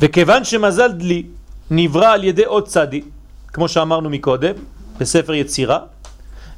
וכיוון 0.00 0.44
שמזל 0.44 0.92
דלי 0.92 1.26
נברא 1.70 2.06
על 2.06 2.24
ידי 2.24 2.44
עוד 2.44 2.68
צדי, 2.68 3.02
כמו 3.48 3.68
שאמרנו 3.68 4.10
מקודם, 4.10 4.54
בספר 4.98 5.34
יצירה, 5.34 5.78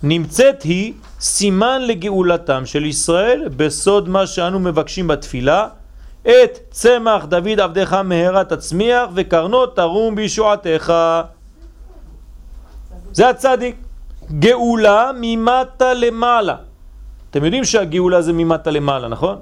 נמצאת 0.03 0.63
היא 0.63 0.93
סימן 1.21 1.83
לגאולתם 1.83 2.67
של 2.67 2.85
ישראל 2.85 3.49
בסוד 3.57 4.09
מה 4.09 4.27
שאנו 4.27 4.59
מבקשים 4.59 5.09
בתפילה, 5.09 5.69
את 6.23 6.59
צמח 6.71 7.25
דוד 7.25 7.61
עבדך 7.61 7.93
מהרה 7.93 8.45
תצמיח 8.45 9.11
וקרנות 9.15 9.77
תרום 9.77 10.15
בישועתך. 10.15 10.93
זה 13.13 13.29
הצדיק. 13.29 13.90
גאולה 14.39 15.11
ממטה 15.21 15.95
למעלה. 15.95 16.55
אתם 17.31 17.45
יודעים 17.45 17.65
שהגאולה 17.65 18.23
זה 18.23 18.33
ממטה 18.33 18.71
למעלה, 18.71 19.09
נכון? 19.09 19.37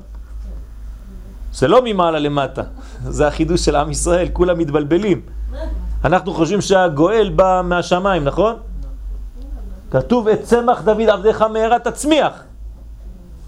זה 1.52 1.68
לא 1.68 1.80
ממעלה 1.84 2.18
למטה, 2.18 2.62
זה 3.08 3.26
החידוש 3.26 3.64
של 3.64 3.76
עם 3.76 3.90
ישראל, 3.90 4.28
כולם 4.32 4.58
מתבלבלים. 4.58 5.20
אנחנו 6.04 6.34
חושבים 6.34 6.60
שהגואל 6.60 7.28
בא 7.36 7.60
מהשמיים, 7.64 8.24
נכון? 8.24 8.54
כתוב 9.90 10.28
את 10.28 10.42
צמח 10.42 10.82
דוד 10.82 11.08
עבדך 11.08 11.42
מהרה 11.42 11.78
תצמיח. 11.78 12.42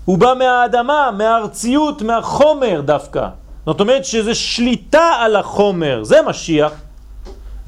הוא 0.05 0.18
בא 0.18 0.34
מהאדמה, 0.38 1.11
מהארציות, 1.18 2.03
מהחומר 2.03 2.80
דווקא. 2.84 3.28
זאת 3.66 3.80
אומרת 3.80 4.05
שזה 4.05 4.34
שליטה 4.34 5.12
על 5.20 5.36
החומר, 5.36 6.05
זה 6.05 6.18
משיח. 6.26 6.72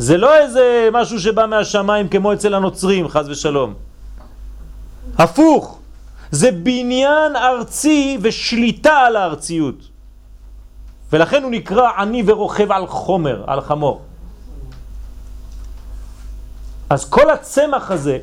זה 0.03 0.17
לא 0.17 0.37
איזה 0.37 0.89
משהו 0.93 1.21
שבא 1.21 1.47
מהשמיים 1.47 2.09
כמו 2.09 2.33
אצל 2.33 2.55
הנוצרים, 2.55 3.09
חז 3.09 3.29
ושלום. 3.29 3.75
הפוך, 5.19 5.79
זה 6.31 6.51
בניין 6.53 7.37
ארצי 7.37 8.19
ושליטה 8.23 8.99
על 8.99 9.17
הארציות. 9.17 9.89
ולכן 11.13 11.43
הוא 11.43 11.51
נקרא 11.51 11.91
עני 11.99 12.23
ורוכב 12.27 12.73
על 12.73 12.87
חומר, 12.87 13.45
על 13.47 13.61
חמור. 13.61 14.03
אז 16.91 17.05
כל 17.05 17.31
הצמח 17.31 17.91
הזה, 17.91 18.19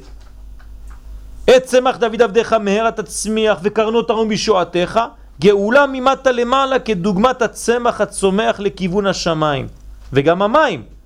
את 1.46 1.64
צמח 1.64 1.98
דוד 1.98 2.22
עבדך 2.22 2.54
מהרה 2.54 2.92
תצמיח 2.92 3.60
וקרנות 3.64 4.08
תרום 4.08 4.30
בשועתך, 4.30 5.00
גאולה 5.42 5.86
ממטה 5.88 6.32
למעלה 6.32 6.80
כדוגמת 6.80 7.42
הצמח 7.42 8.02
הצומח 8.02 8.60
לכיוון 8.60 9.08
השמיים. 9.08 9.68
וגם 10.14 10.42
המים, 10.42 10.99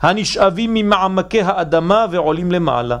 הנשאבים 0.00 0.74
ממעמקי 0.74 1.42
האדמה 1.42 2.06
ועולים 2.10 2.52
למעלה. 2.52 2.98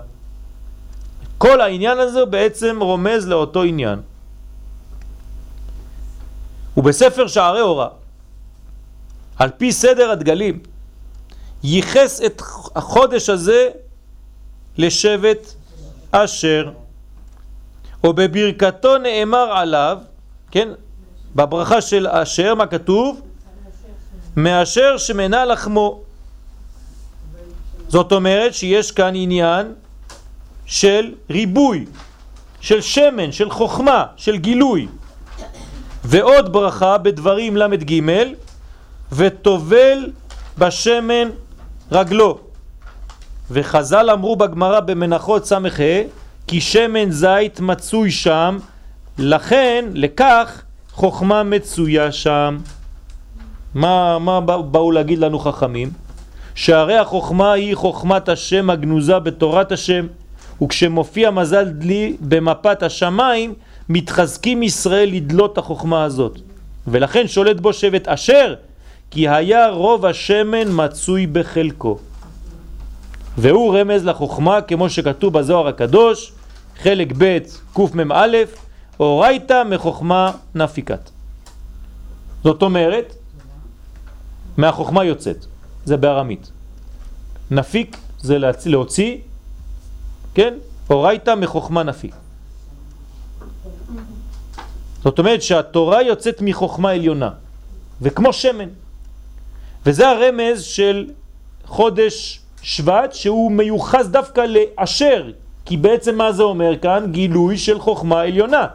כל 1.38 1.60
העניין 1.60 1.98
הזה 1.98 2.24
בעצם 2.24 2.78
רומז 2.80 3.28
לאותו 3.28 3.62
עניין. 3.62 4.00
ובספר 6.76 7.26
שערי 7.26 7.60
אורה, 7.60 7.88
על 9.36 9.50
פי 9.56 9.72
סדר 9.72 10.10
הדגלים, 10.10 10.58
ייחס 11.62 12.20
את 12.26 12.42
החודש 12.76 13.28
הזה 13.28 13.68
לשבט 14.78 15.54
אשר, 16.10 16.72
או 18.04 18.12
בברכתו 18.12 18.98
נאמר 18.98 19.52
עליו, 19.52 19.98
כן, 20.50 20.68
בברכה 21.34 21.80
של 21.80 22.06
אשר, 22.06 22.54
מה 22.54 22.66
כתוב? 22.66 23.20
מאשר 24.36 24.98
שמנה 24.98 25.44
לחמו. 25.44 26.09
זאת 27.90 28.12
אומרת 28.12 28.54
שיש 28.54 28.92
כאן 28.92 29.12
עניין 29.14 29.66
של 30.66 31.14
ריבוי, 31.30 31.86
של 32.60 32.80
שמן, 32.80 33.32
של 33.32 33.50
חוכמה, 33.50 34.04
של 34.16 34.36
גילוי. 34.36 34.88
ועוד 36.04 36.52
ברכה 36.52 36.98
בדברים 36.98 37.56
למד 37.56 37.90
ג' 37.90 38.00
וטובל 39.12 40.10
בשמן 40.58 41.28
רגלו. 41.92 42.38
וחז"ל 43.50 44.10
אמרו 44.10 44.36
בגמרא 44.36 44.80
במנחות 44.80 45.46
ס"ה 45.46 45.58
כי 46.46 46.60
שמן 46.60 47.10
זית 47.10 47.60
מצוי 47.60 48.10
שם, 48.10 48.58
לכן, 49.18 49.84
לכך, 49.94 50.62
חוכמה 50.92 51.42
מצויה 51.42 52.12
שם. 52.12 52.58
מה, 53.74 54.18
מה 54.18 54.40
באו 54.40 54.92
להגיד 54.92 55.18
לנו 55.18 55.38
חכמים? 55.38 56.09
שהרי 56.60 56.98
החוכמה 56.98 57.52
היא 57.52 57.74
חוכמת 57.74 58.28
השם 58.28 58.70
הגנוזה 58.70 59.18
בתורת 59.18 59.72
השם, 59.72 60.06
וכשמופיע 60.62 61.30
מזל 61.30 61.64
דלי 61.64 62.16
במפת 62.20 62.82
השמיים, 62.82 63.54
מתחזקים 63.88 64.62
ישראל 64.62 65.08
לדלות 65.12 65.58
החוכמה 65.58 66.04
הזאת. 66.04 66.38
ולכן 66.86 67.28
שולט 67.28 67.60
בו 67.60 67.72
שבט 67.72 68.08
אשר, 68.08 68.54
כי 69.10 69.28
היה 69.28 69.68
רוב 69.68 70.06
השמן 70.06 70.68
מצוי 70.68 71.26
בחלקו. 71.26 71.98
והוא 73.38 73.78
רמז 73.78 74.04
לחוכמה 74.04 74.60
כמו 74.60 74.90
שכתוב 74.90 75.38
בזוהר 75.38 75.68
הקדוש, 75.68 76.32
חלק 76.82 77.12
ב' 77.18 77.38
קמ"א, 77.74 78.36
אורייתא 79.00 79.62
מחוכמה 79.64 80.32
נפיקת. 80.54 81.10
זאת 82.44 82.62
אומרת, 82.62 83.14
מהחוכמה 84.56 85.04
יוצאת, 85.04 85.49
זה 85.84 85.96
בארמית. 85.96 86.50
נפיק 87.50 87.96
זה 88.20 88.38
להוציא, 88.66 89.16
כן? 90.34 90.54
אורייתא 90.90 91.34
מחוכמה 91.34 91.82
נפיק. 91.82 92.14
זאת 95.02 95.18
אומרת 95.18 95.42
שהתורה 95.42 96.02
יוצאת 96.02 96.42
מחוכמה 96.42 96.90
עליונה, 96.90 97.30
וכמו 98.02 98.32
שמן. 98.32 98.68
וזה 99.86 100.08
הרמז 100.08 100.62
של 100.62 101.10
חודש 101.64 102.40
שבט 102.62 103.12
שהוא 103.12 103.52
מיוחס 103.52 104.06
דווקא 104.06 104.40
לאשר, 104.40 105.30
כי 105.64 105.76
בעצם 105.76 106.18
מה 106.18 106.32
זה 106.32 106.42
אומר 106.42 106.78
כאן? 106.78 107.12
גילוי 107.12 107.58
של 107.58 107.80
חוכמה 107.80 108.20
עליונה 108.20 108.66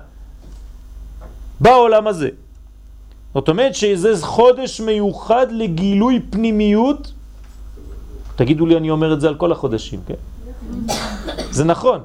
בעולם 1.60 2.08
הזה. 2.08 2.30
זאת 3.36 3.50
אומרת 3.50 3.76
שזה 3.76 4.26
חודש 4.26 4.82
מיוחד 4.82 5.48
לגילוי 5.52 6.20
פנימיות. 6.30 7.12
תגידו 8.36 8.66
לי, 8.66 8.78
אני 8.78 8.90
אומר 8.90 9.14
את 9.14 9.22
זה 9.22 9.28
על 9.28 9.36
כל 9.36 9.52
החודשים, 9.52 10.00
כן? 10.08 10.20
זה 11.52 11.64
נכון, 11.64 12.00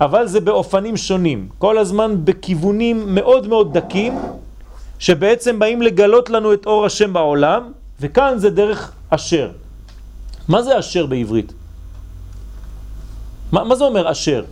אבל 0.00 0.26
זה 0.26 0.40
באופנים 0.40 0.96
שונים, 0.96 1.48
כל 1.58 1.78
הזמן 1.78 2.24
בכיוונים 2.24 3.14
מאוד 3.14 3.48
מאוד 3.48 3.78
דקים, 3.78 4.18
שבעצם 4.98 5.58
באים 5.58 5.82
לגלות 5.82 6.30
לנו 6.30 6.52
את 6.52 6.66
אור 6.66 6.86
השם 6.86 7.12
בעולם, 7.12 7.72
וכאן 8.00 8.38
זה 8.38 8.50
דרך 8.50 8.92
אשר. 9.10 9.50
מה 10.48 10.62
זה 10.62 10.78
אשר 10.78 11.06
בעברית? 11.06 11.52
מה, 13.52 13.64
מה 13.64 13.74
זה 13.76 13.84
אומר 13.84 14.10
אשר? 14.10 14.44